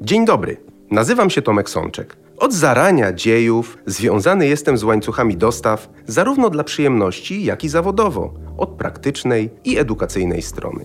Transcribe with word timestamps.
Dzień 0.00 0.24
dobry, 0.24 0.56
nazywam 0.90 1.30
się 1.30 1.42
Tomek 1.42 1.70
Sączek. 1.70 2.16
Od 2.38 2.52
zarania 2.52 3.12
dziejów 3.12 3.78
związany 3.86 4.48
jestem 4.48 4.78
z 4.78 4.84
łańcuchami 4.84 5.36
dostaw, 5.36 5.90
zarówno 6.06 6.50
dla 6.50 6.64
przyjemności, 6.64 7.44
jak 7.44 7.64
i 7.64 7.68
zawodowo, 7.68 8.34
od 8.58 8.70
praktycznej 8.70 9.50
i 9.64 9.78
edukacyjnej 9.78 10.42
strony. 10.42 10.84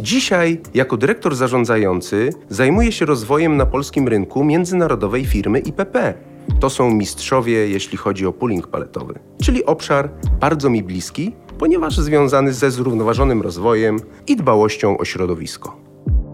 Dzisiaj, 0.00 0.60
jako 0.74 0.96
dyrektor 0.96 1.36
zarządzający, 1.36 2.30
zajmuję 2.48 2.92
się 2.92 3.06
rozwojem 3.06 3.56
na 3.56 3.66
polskim 3.66 4.08
rynku 4.08 4.44
międzynarodowej 4.44 5.26
firmy 5.26 5.58
IPP. 5.58 6.14
To 6.60 6.70
są 6.70 6.90
mistrzowie, 6.90 7.68
jeśli 7.68 7.98
chodzi 7.98 8.26
o 8.26 8.32
pooling 8.32 8.66
paletowy, 8.66 9.18
czyli 9.42 9.64
obszar 9.64 10.10
bardzo 10.40 10.70
mi 10.70 10.82
bliski, 10.82 11.34
ponieważ 11.58 11.98
związany 11.98 12.52
ze 12.52 12.70
zrównoważonym 12.70 13.42
rozwojem 13.42 14.00
i 14.26 14.36
dbałością 14.36 14.98
o 14.98 15.04
środowisko. 15.04 15.87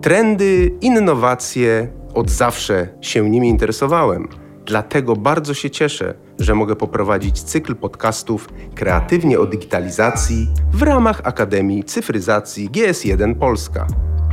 Trendy, 0.04 0.70
innowacje, 0.80 1.88
od 2.14 2.30
zawsze 2.30 2.88
się 3.00 3.30
nimi 3.30 3.48
interesowałem. 3.48 4.28
Dlatego 4.66 5.16
bardzo 5.16 5.54
się 5.54 5.70
cieszę, 5.70 6.14
że 6.38 6.54
mogę 6.54 6.76
poprowadzić 6.76 7.42
cykl 7.42 7.76
podcastów 7.76 8.48
kreatywnie 8.74 9.40
o 9.40 9.46
digitalizacji 9.46 10.48
w 10.72 10.82
ramach 10.82 11.20
Akademii 11.24 11.84
Cyfryzacji 11.84 12.70
GS1 12.70 13.34
Polska. 13.34 13.86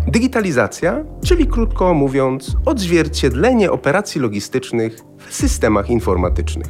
Digitalizacja, 0.07 1.03
czyli 1.25 1.47
krótko 1.47 1.93
mówiąc, 1.93 2.55
odzwierciedlenie 2.65 3.71
operacji 3.71 4.21
logistycznych 4.21 4.97
w 5.17 5.35
systemach 5.35 5.89
informatycznych. 5.89 6.69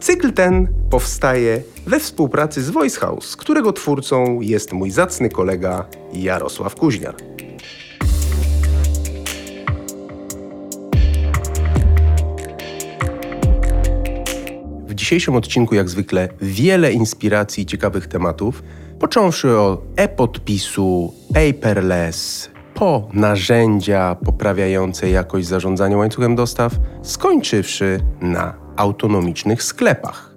Cykl 0.00 0.32
ten 0.32 0.68
powstaje 0.90 1.62
we 1.86 2.00
współpracy 2.00 2.62
z 2.62 2.70
Voice 2.70 3.00
House, 3.00 3.36
którego 3.36 3.72
twórcą 3.72 4.40
jest 4.40 4.72
mój 4.72 4.90
zacny 4.90 5.28
kolega 5.28 5.84
Jarosław 6.12 6.74
Kuźniar. 6.74 7.14
Dzisiejszym 15.12 15.36
odcinku, 15.36 15.74
jak 15.74 15.88
zwykle, 15.88 16.28
wiele 16.40 16.92
inspiracji 16.92 17.62
i 17.62 17.66
ciekawych 17.66 18.06
tematów, 18.06 18.62
począwszy 18.98 19.58
od 19.58 19.82
e-podpisu, 19.96 21.12
paperless, 21.34 22.50
po 22.74 23.08
narzędzia 23.12 24.16
poprawiające 24.24 25.10
jakość 25.10 25.46
zarządzania 25.46 25.96
łańcuchem 25.96 26.36
dostaw, 26.36 26.72
skończywszy 27.02 28.00
na 28.20 28.54
autonomicznych 28.76 29.62
sklepach. 29.62 30.34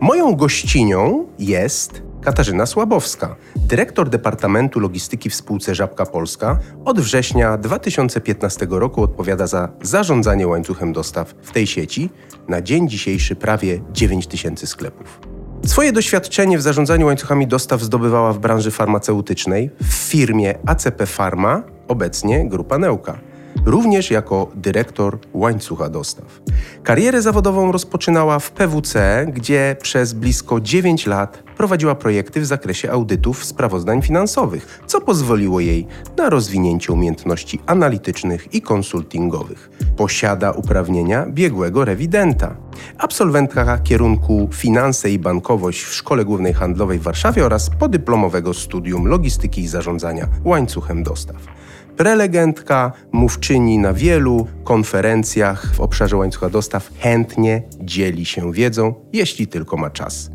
Moją 0.00 0.36
gościnią 0.36 1.26
jest 1.38 2.02
Katarzyna 2.24 2.66
Słabowska, 2.66 3.36
dyrektor 3.56 4.08
Departamentu 4.08 4.80
Logistyki 4.80 5.30
w 5.30 5.34
spółce 5.34 5.74
Żabka 5.74 6.06
Polska. 6.06 6.58
Od 6.84 7.00
września 7.00 7.58
2015 7.58 8.66
roku 8.70 9.02
odpowiada 9.02 9.46
za 9.46 9.68
zarządzanie 9.82 10.48
łańcuchem 10.48 10.92
dostaw 10.92 11.34
w 11.42 11.50
tej 11.50 11.66
sieci. 11.66 12.10
Na 12.48 12.62
dzień 12.62 12.88
dzisiejszy 12.88 13.36
prawie 13.36 13.80
9 13.92 14.26
tysięcy 14.26 14.66
sklepów. 14.66 15.20
Swoje 15.66 15.92
doświadczenie 15.92 16.58
w 16.58 16.62
zarządzaniu 16.62 17.06
łańcuchami 17.06 17.46
dostaw 17.46 17.82
zdobywała 17.82 18.32
w 18.32 18.38
branży 18.38 18.70
farmaceutycznej 18.70 19.70
w 19.82 19.92
firmie 19.92 20.54
ACP 20.66 21.06
Pharma, 21.06 21.62
obecnie 21.88 22.48
Grupa 22.48 22.78
Neuka 22.78 23.33
również 23.66 24.10
jako 24.10 24.50
dyrektor 24.54 25.18
łańcucha 25.34 25.88
dostaw. 25.88 26.40
Karierę 26.82 27.22
zawodową 27.22 27.72
rozpoczynała 27.72 28.38
w 28.38 28.50
PWC, 28.50 29.26
gdzie 29.32 29.76
przez 29.82 30.12
blisko 30.12 30.60
9 30.60 31.06
lat 31.06 31.42
prowadziła 31.56 31.94
projekty 31.94 32.40
w 32.40 32.46
zakresie 32.46 32.90
audytów 32.90 33.44
sprawozdań 33.44 34.02
finansowych, 34.02 34.80
co 34.86 35.00
pozwoliło 35.00 35.60
jej 35.60 35.86
na 36.16 36.30
rozwinięcie 36.30 36.92
umiejętności 36.92 37.60
analitycznych 37.66 38.54
i 38.54 38.62
konsultingowych. 38.62 39.70
Posiada 39.96 40.50
uprawnienia 40.50 41.26
biegłego 41.26 41.84
rewidenta. 41.84 42.56
Absolwentka 42.98 43.78
kierunku 43.78 44.48
Finanse 44.52 45.10
i 45.10 45.18
Bankowość 45.18 45.82
w 45.82 45.94
Szkole 45.94 46.24
Głównej 46.24 46.54
Handlowej 46.54 46.98
w 46.98 47.02
Warszawie 47.02 47.46
oraz 47.46 47.70
podyplomowego 47.70 48.54
studium 48.54 49.06
logistyki 49.06 49.60
i 49.60 49.68
zarządzania 49.68 50.28
łańcuchem 50.44 51.02
dostaw 51.02 51.63
prelegentka, 51.96 52.92
mówczyni 53.12 53.78
na 53.78 53.92
wielu 53.92 54.46
konferencjach 54.64 55.74
w 55.74 55.80
obszarze 55.80 56.16
łańcucha 56.16 56.50
dostaw, 56.50 56.90
chętnie 56.98 57.62
dzieli 57.80 58.24
się 58.24 58.52
wiedzą, 58.52 58.94
jeśli 59.12 59.46
tylko 59.46 59.76
ma 59.76 59.90
czas. 59.90 60.33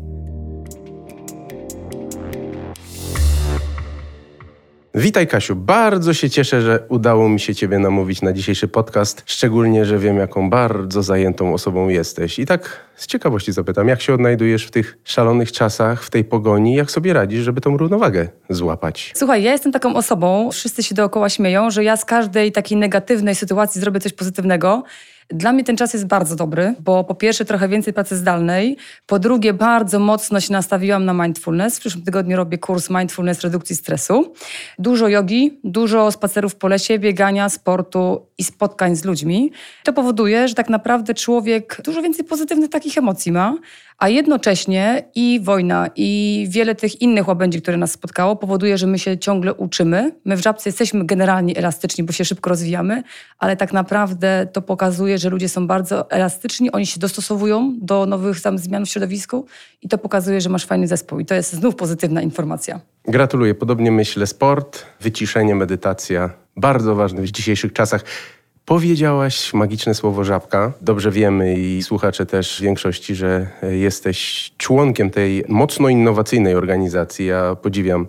Witaj 4.94 5.26
Kasiu, 5.26 5.56
bardzo 5.56 6.14
się 6.14 6.30
cieszę, 6.30 6.62
że 6.62 6.78
udało 6.88 7.28
mi 7.28 7.40
się 7.40 7.54
Ciebie 7.54 7.78
namówić 7.78 8.22
na 8.22 8.32
dzisiejszy 8.32 8.68
podcast, 8.68 9.22
szczególnie, 9.26 9.84
że 9.84 9.98
wiem, 9.98 10.16
jaką 10.16 10.50
bardzo 10.50 11.02
zajętą 11.02 11.54
osobą 11.54 11.88
jesteś. 11.88 12.38
I 12.38 12.46
tak 12.46 12.80
z 12.96 13.06
ciekawości 13.06 13.52
zapytam, 13.52 13.88
jak 13.88 14.02
się 14.02 14.14
odnajdujesz 14.14 14.66
w 14.66 14.70
tych 14.70 14.98
szalonych 15.04 15.52
czasach, 15.52 16.02
w 16.02 16.10
tej 16.10 16.24
pogoni, 16.24 16.74
jak 16.74 16.90
sobie 16.90 17.12
radzisz, 17.12 17.44
żeby 17.44 17.60
tą 17.60 17.76
równowagę 17.76 18.28
złapać? 18.48 19.12
Słuchaj, 19.16 19.42
ja 19.42 19.52
jestem 19.52 19.72
taką 19.72 19.94
osobą, 19.94 20.50
wszyscy 20.52 20.82
się 20.82 20.94
dookoła 20.94 21.28
śmieją, 21.28 21.70
że 21.70 21.84
ja 21.84 21.96
z 21.96 22.04
każdej 22.04 22.52
takiej 22.52 22.78
negatywnej 22.78 23.34
sytuacji 23.34 23.80
zrobię 23.80 24.00
coś 24.00 24.12
pozytywnego. 24.12 24.82
Dla 25.32 25.52
mnie 25.52 25.64
ten 25.64 25.76
czas 25.76 25.92
jest 25.92 26.06
bardzo 26.06 26.36
dobry, 26.36 26.74
bo 26.80 27.04
po 27.04 27.14
pierwsze 27.14 27.44
trochę 27.44 27.68
więcej 27.68 27.92
pracy 27.92 28.16
zdalnej, 28.16 28.76
po 29.06 29.18
drugie 29.18 29.52
bardzo 29.52 29.98
mocno 29.98 30.40
się 30.40 30.52
nastawiłam 30.52 31.04
na 31.04 31.12
mindfulness. 31.12 31.76
W 31.76 31.80
przyszłym 31.80 32.04
tygodniu 32.04 32.36
robię 32.36 32.58
kurs 32.58 32.90
mindfulness 32.90 33.40
redukcji 33.40 33.76
stresu. 33.76 34.32
Dużo 34.78 35.08
jogi, 35.08 35.60
dużo 35.64 36.12
spacerów 36.12 36.54
po 36.54 36.68
lesie, 36.68 36.98
biegania, 36.98 37.48
sportu 37.48 38.26
i 38.38 38.44
spotkań 38.44 38.96
z 38.96 39.04
ludźmi. 39.04 39.52
To 39.84 39.92
powoduje, 39.92 40.48
że 40.48 40.54
tak 40.54 40.68
naprawdę 40.68 41.14
człowiek 41.14 41.80
dużo 41.84 42.02
więcej 42.02 42.24
pozytywnych 42.24 42.70
takich 42.70 42.98
emocji 42.98 43.32
ma, 43.32 43.56
a 44.00 44.08
jednocześnie 44.08 45.04
i 45.14 45.40
wojna, 45.42 45.90
i 45.96 46.46
wiele 46.50 46.74
tych 46.74 47.02
innych 47.02 47.28
łabędzi, 47.28 47.62
które 47.62 47.76
nas 47.76 47.92
spotkało, 47.92 48.36
powoduje, 48.36 48.78
że 48.78 48.86
my 48.86 48.98
się 48.98 49.18
ciągle 49.18 49.54
uczymy. 49.54 50.12
My 50.24 50.36
w 50.36 50.42
Żabce 50.42 50.68
jesteśmy 50.68 51.06
generalnie 51.06 51.56
elastyczni, 51.56 52.04
bo 52.04 52.12
się 52.12 52.24
szybko 52.24 52.50
rozwijamy, 52.50 53.02
ale 53.38 53.56
tak 53.56 53.72
naprawdę 53.72 54.46
to 54.52 54.62
pokazuje, 54.62 55.18
że 55.18 55.30
ludzie 55.30 55.48
są 55.48 55.66
bardzo 55.66 56.10
elastyczni, 56.10 56.72
oni 56.72 56.86
się 56.86 57.00
dostosowują 57.00 57.74
do 57.80 58.06
nowych 58.06 58.40
tam 58.40 58.58
zmian 58.58 58.86
w 58.86 58.88
środowisku 58.88 59.46
i 59.82 59.88
to 59.88 59.98
pokazuje, 59.98 60.40
że 60.40 60.48
masz 60.48 60.66
fajny 60.66 60.86
zespół. 60.86 61.20
I 61.20 61.26
to 61.26 61.34
jest 61.34 61.52
znów 61.52 61.76
pozytywna 61.76 62.22
informacja. 62.22 62.80
Gratuluję. 63.04 63.54
Podobnie 63.54 63.92
myślę. 63.92 64.26
Sport, 64.26 64.86
wyciszenie, 65.00 65.54
medytacja. 65.54 66.30
Bardzo 66.56 66.94
ważne 66.94 67.22
w 67.22 67.30
dzisiejszych 67.30 67.72
czasach. 67.72 68.04
Powiedziałaś 68.64 69.54
magiczne 69.54 69.94
słowo 69.94 70.24
żabka. 70.24 70.72
Dobrze 70.80 71.10
wiemy 71.10 71.58
i 71.58 71.82
słuchacze 71.82 72.26
też 72.26 72.62
większości, 72.62 73.14
że 73.14 73.46
jesteś 73.70 74.50
członkiem 74.56 75.10
tej 75.10 75.44
mocno 75.48 75.88
innowacyjnej 75.88 76.54
organizacji. 76.54 77.26
Ja 77.26 77.56
podziwiam 77.56 78.06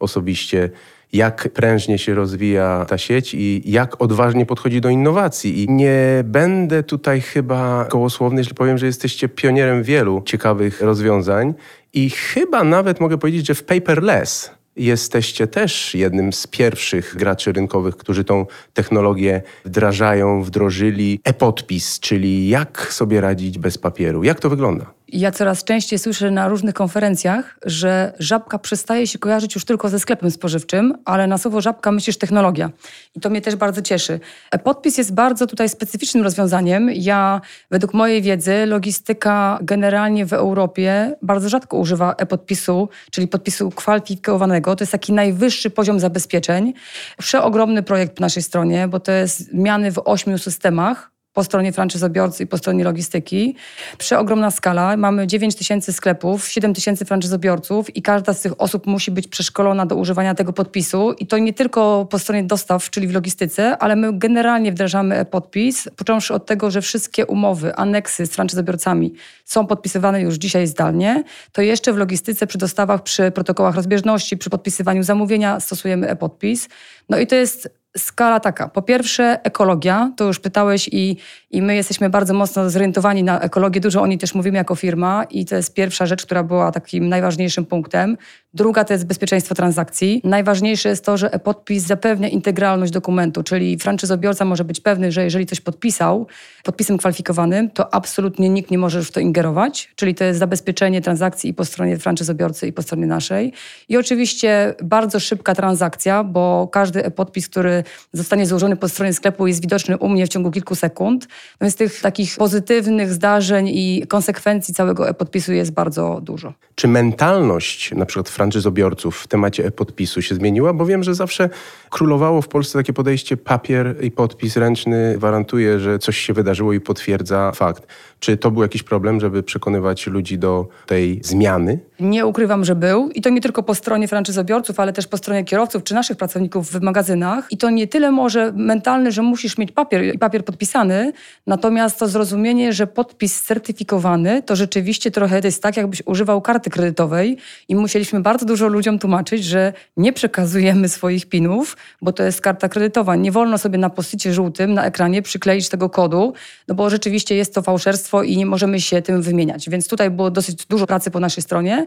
osobiście 0.00 0.70
jak 1.12 1.48
prężnie 1.48 1.98
się 1.98 2.14
rozwija 2.14 2.86
ta 2.88 2.98
sieć 2.98 3.34
i 3.34 3.62
jak 3.64 4.02
odważnie 4.02 4.46
podchodzi 4.46 4.80
do 4.80 4.88
innowacji. 4.88 5.62
I 5.62 5.68
nie 5.70 6.24
będę 6.24 6.82
tutaj 6.82 7.20
chyba 7.20 7.84
kołosłowny, 7.84 8.40
jeśli 8.40 8.54
powiem, 8.54 8.78
że 8.78 8.86
jesteście 8.86 9.28
pionierem 9.28 9.82
wielu 9.82 10.22
ciekawych 10.26 10.80
rozwiązań 10.80 11.54
i 11.92 12.10
chyba 12.10 12.64
nawet 12.64 13.00
mogę 13.00 13.18
powiedzieć, 13.18 13.46
że 13.46 13.54
w 13.54 13.64
paperless 13.64 14.50
Jesteście 14.76 15.46
też 15.46 15.94
jednym 15.94 16.32
z 16.32 16.46
pierwszych 16.46 17.16
graczy 17.16 17.52
rynkowych, 17.52 17.96
którzy 17.96 18.24
tą 18.24 18.46
technologię 18.72 19.42
wdrażają, 19.64 20.42
wdrożyli. 20.42 21.20
E-podpis, 21.24 22.00
czyli 22.00 22.48
jak 22.48 22.92
sobie 22.92 23.20
radzić 23.20 23.58
bez 23.58 23.78
papieru. 23.78 24.24
Jak 24.24 24.40
to 24.40 24.50
wygląda? 24.50 24.94
Ja 25.14 25.30
coraz 25.30 25.64
częściej 25.64 25.98
słyszę 25.98 26.30
na 26.30 26.48
różnych 26.48 26.74
konferencjach, 26.74 27.58
że 27.66 28.12
żabka 28.18 28.58
przestaje 28.58 29.06
się 29.06 29.18
kojarzyć 29.18 29.54
już 29.54 29.64
tylko 29.64 29.88
ze 29.88 29.98
sklepem 29.98 30.30
spożywczym, 30.30 30.94
ale 31.04 31.26
na 31.26 31.38
słowo 31.38 31.60
żabka 31.60 31.92
myślisz 31.92 32.18
technologia. 32.18 32.70
I 33.14 33.20
to 33.20 33.30
mnie 33.30 33.40
też 33.40 33.56
bardzo 33.56 33.82
cieszy. 33.82 34.20
Podpis 34.64 34.98
jest 34.98 35.14
bardzo 35.14 35.46
tutaj 35.46 35.68
specyficznym 35.68 36.24
rozwiązaniem. 36.24 36.90
Ja, 36.94 37.40
według 37.70 37.94
mojej 37.94 38.22
wiedzy, 38.22 38.66
logistyka 38.66 39.58
generalnie 39.62 40.26
w 40.26 40.32
Europie 40.32 41.16
bardzo 41.22 41.48
rzadko 41.48 41.76
używa 41.76 42.14
e-podpisu, 42.18 42.88
czyli 43.10 43.28
podpisu 43.28 43.70
kwalifikowanego. 43.70 44.76
To 44.76 44.82
jest 44.82 44.92
taki 44.92 45.12
najwyższy 45.12 45.70
poziom 45.70 46.00
zabezpieczeń. 46.00 46.72
Przeogromny 47.18 47.82
projekt 47.82 48.16
po 48.16 48.20
naszej 48.20 48.42
stronie, 48.42 48.88
bo 48.88 49.00
to 49.00 49.12
jest 49.12 49.38
zmiany 49.38 49.92
w 49.92 49.98
ośmiu 50.04 50.38
systemach 50.38 51.13
po 51.34 51.44
stronie 51.44 51.72
franczyzobiorcy 51.72 52.42
i 52.42 52.46
po 52.46 52.58
stronie 52.58 52.84
logistyki. 52.84 53.56
Przeogromna 53.98 54.50
skala. 54.50 54.96
Mamy 54.96 55.26
9 55.26 55.54
tysięcy 55.54 55.92
sklepów, 55.92 56.48
7 56.48 56.74
tysięcy 56.74 57.04
franczyzobiorców 57.04 57.96
i 57.96 58.02
każda 58.02 58.34
z 58.34 58.40
tych 58.40 58.60
osób 58.60 58.86
musi 58.86 59.10
być 59.10 59.28
przeszkolona 59.28 59.86
do 59.86 59.96
używania 59.96 60.34
tego 60.34 60.52
podpisu. 60.52 61.12
I 61.12 61.26
to 61.26 61.38
nie 61.38 61.52
tylko 61.52 62.06
po 62.10 62.18
stronie 62.18 62.44
dostaw, 62.44 62.90
czyli 62.90 63.08
w 63.08 63.12
logistyce, 63.12 63.78
ale 63.78 63.96
my 63.96 64.18
generalnie 64.18 64.72
wdrażamy 64.72 65.24
podpis, 65.24 65.88
począwszy 65.96 66.34
od 66.34 66.46
tego, 66.46 66.70
że 66.70 66.82
wszystkie 66.82 67.26
umowy, 67.26 67.76
aneksy 67.76 68.26
z 68.26 68.30
franczyzobiorcami 68.30 69.14
są 69.44 69.66
podpisywane 69.66 70.20
już 70.20 70.34
dzisiaj 70.34 70.66
zdalnie. 70.66 71.24
To 71.52 71.62
jeszcze 71.62 71.92
w 71.92 71.96
logistyce, 71.96 72.46
przy 72.46 72.58
dostawach, 72.58 73.02
przy 73.02 73.30
protokołach 73.30 73.74
rozbieżności, 73.74 74.36
przy 74.36 74.50
podpisywaniu 74.50 75.02
zamówienia 75.02 75.60
stosujemy 75.60 76.08
e-podpis. 76.08 76.68
No 77.08 77.18
i 77.18 77.26
to 77.26 77.34
jest 77.34 77.83
skala 77.98 78.40
taka. 78.40 78.68
Po 78.68 78.82
pierwsze, 78.82 79.40
ekologia, 79.44 80.12
to 80.16 80.24
już 80.24 80.40
pytałeś 80.40 80.88
i, 80.92 81.16
i 81.54 81.62
my 81.62 81.74
jesteśmy 81.74 82.10
bardzo 82.10 82.34
mocno 82.34 82.70
zorientowani 82.70 83.22
na 83.22 83.40
ekologię. 83.40 83.80
Dużo 83.80 84.02
o 84.02 84.06
niej 84.06 84.18
też 84.18 84.34
mówimy 84.34 84.58
jako 84.58 84.74
firma 84.74 85.24
i 85.30 85.44
to 85.44 85.56
jest 85.56 85.74
pierwsza 85.74 86.06
rzecz, 86.06 86.26
która 86.26 86.42
była 86.42 86.72
takim 86.72 87.08
najważniejszym 87.08 87.64
punktem. 87.64 88.16
Druga 88.54 88.84
to 88.84 88.92
jest 88.92 89.06
bezpieczeństwo 89.06 89.54
transakcji. 89.54 90.20
Najważniejsze 90.24 90.88
jest 90.88 91.04
to, 91.04 91.16
że 91.16 91.30
podpis 91.30 91.82
zapewnia 91.82 92.28
integralność 92.28 92.92
dokumentu, 92.92 93.42
czyli 93.42 93.78
franczyzobiorca 93.78 94.44
może 94.44 94.64
być 94.64 94.80
pewny, 94.80 95.12
że 95.12 95.24
jeżeli 95.24 95.46
coś 95.46 95.60
podpisał 95.60 96.26
podpisem 96.64 96.98
kwalifikowanym, 96.98 97.70
to 97.70 97.94
absolutnie 97.94 98.48
nikt 98.48 98.70
nie 98.70 98.78
może 98.78 99.02
w 99.02 99.10
to 99.10 99.20
ingerować, 99.20 99.90
czyli 99.96 100.14
to 100.14 100.24
jest 100.24 100.38
zabezpieczenie 100.38 101.00
transakcji 101.00 101.50
i 101.50 101.54
po 101.54 101.64
stronie 101.64 101.98
franczyzobiorcy 101.98 102.66
i 102.66 102.72
po 102.72 102.82
stronie 102.82 103.06
naszej. 103.06 103.52
I 103.88 103.96
oczywiście 103.96 104.74
bardzo 104.82 105.20
szybka 105.20 105.54
transakcja, 105.54 106.24
bo 106.24 106.68
każdy 106.72 107.10
podpis, 107.10 107.48
który 107.48 107.84
zostanie 108.12 108.46
złożony 108.46 108.76
po 108.76 108.88
stronie 108.88 109.12
sklepu 109.12 109.46
jest 109.46 109.60
widoczny 109.60 109.98
u 109.98 110.08
mnie 110.08 110.26
w 110.26 110.28
ciągu 110.28 110.50
kilku 110.50 110.74
sekund. 110.74 111.28
Więc 111.60 111.76
tych 111.76 112.00
takich 112.00 112.36
pozytywnych 112.36 113.12
zdarzeń 113.12 113.68
i 113.68 114.06
konsekwencji 114.08 114.74
całego 114.74 115.08
e-podpisu 115.08 115.52
jest 115.52 115.72
bardzo 115.72 116.20
dużo. 116.22 116.52
Czy 116.74 116.88
mentalność 116.88 117.92
na 117.92 118.06
przykład 118.06 118.28
franczyzobiorców 118.28 119.18
w 119.18 119.26
temacie 119.26 119.66
e-podpisu 119.66 120.22
się 120.22 120.34
zmieniła? 120.34 120.72
Bo 120.72 120.86
wiem, 120.86 121.02
że 121.02 121.14
zawsze 121.14 121.50
królowało 121.90 122.42
w 122.42 122.48
Polsce 122.48 122.78
takie 122.78 122.92
podejście 122.92 123.36
papier 123.36 124.04
i 124.04 124.10
podpis 124.10 124.56
ręczny 124.56 125.14
gwarantuje, 125.16 125.80
że 125.80 125.98
coś 125.98 126.18
się 126.18 126.32
wydarzyło 126.32 126.72
i 126.72 126.80
potwierdza 126.80 127.52
fakt. 127.52 127.86
Czy 128.24 128.36
to 128.36 128.50
był 128.50 128.62
jakiś 128.62 128.82
problem, 128.82 129.20
żeby 129.20 129.42
przekonywać 129.42 130.06
ludzi 130.06 130.38
do 130.38 130.68
tej 130.86 131.20
zmiany? 131.22 131.78
Nie 132.00 132.26
ukrywam, 132.26 132.64
że 132.64 132.74
był. 132.74 133.10
I 133.10 133.20
to 133.20 133.30
nie 133.30 133.40
tylko 133.40 133.62
po 133.62 133.74
stronie 133.74 134.08
franczyzobiorców, 134.08 134.80
ale 134.80 134.92
też 134.92 135.06
po 135.06 135.16
stronie 135.16 135.44
kierowców 135.44 135.84
czy 135.84 135.94
naszych 135.94 136.16
pracowników 136.16 136.70
w 136.70 136.80
magazynach. 136.80 137.46
I 137.50 137.56
to 137.56 137.70
nie 137.70 137.86
tyle 137.86 138.10
może 138.10 138.52
mentalny, 138.56 139.12
że 139.12 139.22
musisz 139.22 139.58
mieć 139.58 139.72
papier 139.72 140.14
i 140.14 140.18
papier 140.18 140.44
podpisany, 140.44 141.12
natomiast 141.46 141.98
to 141.98 142.08
zrozumienie, 142.08 142.72
że 142.72 142.86
podpis 142.86 143.42
certyfikowany 143.42 144.42
to 144.42 144.56
rzeczywiście 144.56 145.10
trochę 145.10 145.40
jest 145.44 145.62
tak, 145.62 145.76
jakbyś 145.76 146.02
używał 146.06 146.40
karty 146.40 146.70
kredytowej 146.70 147.36
i 147.68 147.76
musieliśmy 147.76 148.20
bardzo 148.20 148.46
dużo 148.46 148.68
ludziom 148.68 148.98
tłumaczyć, 148.98 149.44
że 149.44 149.72
nie 149.96 150.12
przekazujemy 150.12 150.88
swoich 150.88 151.26
pinów, 151.26 151.76
bo 152.02 152.12
to 152.12 152.22
jest 152.22 152.40
karta 152.40 152.68
kredytowa. 152.68 153.16
Nie 153.16 153.32
wolno 153.32 153.58
sobie 153.58 153.78
na 153.78 153.90
posycie 153.90 154.34
żółtym 154.34 154.74
na 154.74 154.84
ekranie 154.84 155.22
przykleić 155.22 155.68
tego 155.68 155.90
kodu, 155.90 156.32
no 156.68 156.74
bo 156.74 156.90
rzeczywiście 156.90 157.34
jest 157.34 157.54
to 157.54 157.62
fałszerstwo 157.62 158.13
i 158.22 158.36
nie 158.36 158.46
możemy 158.46 158.80
się 158.80 159.02
tym 159.02 159.22
wymieniać. 159.22 159.70
Więc 159.70 159.88
tutaj 159.88 160.10
było 160.10 160.30
dosyć 160.30 160.66
dużo 160.66 160.86
pracy 160.86 161.10
po 161.10 161.20
naszej 161.20 161.42
stronie. 161.42 161.86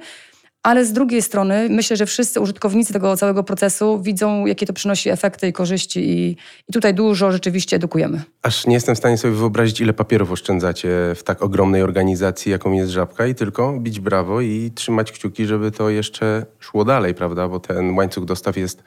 Ale 0.63 0.85
z 0.85 0.93
drugiej 0.93 1.21
strony 1.21 1.67
myślę, 1.69 1.97
że 1.97 2.05
wszyscy 2.05 2.39
użytkownicy 2.39 2.93
tego 2.93 3.17
całego 3.17 3.43
procesu 3.43 4.01
widzą, 4.01 4.45
jakie 4.45 4.65
to 4.65 4.73
przynosi 4.73 5.09
efekty 5.09 5.47
i 5.47 5.53
korzyści, 5.53 5.99
i, 6.09 6.29
i 6.69 6.73
tutaj 6.73 6.93
dużo 6.93 7.31
rzeczywiście 7.31 7.75
edukujemy. 7.75 8.21
Aż 8.41 8.67
nie 8.67 8.73
jestem 8.73 8.95
w 8.95 8.97
stanie 8.97 9.17
sobie 9.17 9.33
wyobrazić, 9.33 9.81
ile 9.81 9.93
papierów 9.93 10.31
oszczędzacie 10.31 10.89
w 11.15 11.23
tak 11.23 11.43
ogromnej 11.43 11.81
organizacji, 11.81 12.51
jaką 12.51 12.71
jest 12.71 12.91
Żabka, 12.91 13.27
i 13.27 13.35
tylko 13.35 13.79
bić 13.79 13.99
brawo 13.99 14.41
i 14.41 14.71
trzymać 14.75 15.11
kciuki, 15.11 15.45
żeby 15.45 15.71
to 15.71 15.89
jeszcze 15.89 16.45
szło 16.59 16.85
dalej, 16.85 17.13
prawda? 17.13 17.47
Bo 17.47 17.59
ten 17.59 17.95
łańcuch 17.95 18.25
dostaw 18.25 18.57
jest 18.57 18.83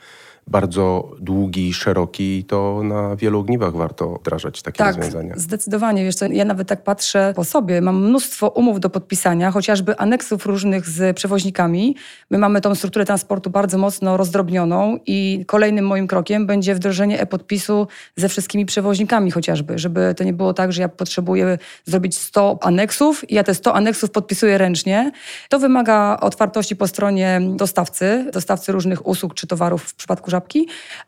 bardzo 0.50 1.10
długi, 1.20 1.72
szeroki 1.72 2.38
i 2.38 2.44
to 2.44 2.80
na 2.84 3.16
wielu 3.16 3.38
ogniwach 3.38 3.76
warto 3.76 4.18
wdrażać 4.20 4.62
takie 4.62 4.78
tak, 4.78 4.96
rozwiązania. 4.96 5.34
zdecydowanie. 5.36 6.04
Wiesz 6.04 6.14
co, 6.14 6.26
ja 6.26 6.44
nawet 6.44 6.68
tak 6.68 6.84
patrzę 6.84 7.32
po 7.36 7.44
sobie. 7.44 7.80
Mam 7.80 8.08
mnóstwo 8.08 8.48
umów 8.48 8.80
do 8.80 8.90
podpisania, 8.90 9.50
chociażby 9.50 9.98
aneksów 9.98 10.46
różnych 10.46 10.86
z 10.86 11.16
przewoźnikami. 11.16 11.96
My 12.30 12.38
mamy 12.38 12.60
tą 12.60 12.74
strukturę 12.74 13.04
transportu 13.04 13.50
bardzo 13.50 13.78
mocno 13.78 14.16
rozdrobnioną 14.16 14.98
i 15.06 15.44
kolejnym 15.46 15.86
moim 15.86 16.06
krokiem 16.06 16.46
będzie 16.46 16.74
wdrożenie 16.74 17.20
e-podpisu 17.20 17.86
ze 18.16 18.28
wszystkimi 18.28 18.66
przewoźnikami 18.66 19.30
chociażby, 19.30 19.78
żeby 19.78 20.14
to 20.16 20.24
nie 20.24 20.32
było 20.32 20.54
tak, 20.54 20.72
że 20.72 20.82
ja 20.82 20.88
potrzebuję 20.88 21.58
zrobić 21.84 22.16
100 22.16 22.58
aneksów 22.62 23.30
i 23.30 23.34
ja 23.34 23.44
te 23.44 23.54
100 23.54 23.74
aneksów 23.74 24.10
podpisuję 24.10 24.58
ręcznie. 24.58 25.12
To 25.48 25.58
wymaga 25.58 26.18
otwartości 26.20 26.76
po 26.76 26.88
stronie 26.88 27.40
dostawcy, 27.56 28.30
dostawcy 28.32 28.72
różnych 28.72 29.06
usług 29.06 29.34
czy 29.34 29.46
towarów 29.46 29.82
w 29.82 29.94
przypadku 29.94 30.30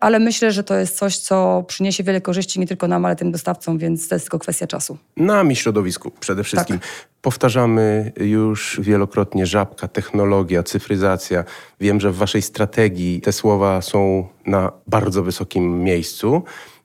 ale 0.00 0.18
myślę, 0.18 0.52
że 0.52 0.64
to 0.64 0.74
jest 0.74 0.98
coś, 0.98 1.18
co 1.18 1.64
przyniesie 1.68 2.04
wiele 2.04 2.20
korzyści 2.20 2.60
nie 2.60 2.66
tylko 2.66 2.88
nam, 2.88 3.04
ale 3.04 3.16
tym 3.16 3.32
dostawcom, 3.32 3.78
więc 3.78 4.08
to 4.08 4.14
jest 4.14 4.24
tylko 4.24 4.38
kwestia 4.38 4.66
czasu. 4.66 4.98
Nam 5.16 5.52
i 5.52 5.56
środowisku 5.56 6.10
przede 6.20 6.44
wszystkim. 6.44 6.78
Tak. 6.78 6.88
Powtarzamy 7.22 8.12
już 8.16 8.80
wielokrotnie 8.82 9.46
żabka, 9.46 9.88
technologia, 9.88 10.62
cyfryzacja. 10.62 11.44
Wiem, 11.80 12.00
że 12.00 12.10
w 12.10 12.16
waszej 12.16 12.42
strategii 12.42 13.20
te 13.20 13.32
słowa 13.32 13.82
są 13.82 14.28
na 14.46 14.72
bardzo 14.86 15.22
wysokim 15.22 15.84
miejscu 15.84 16.42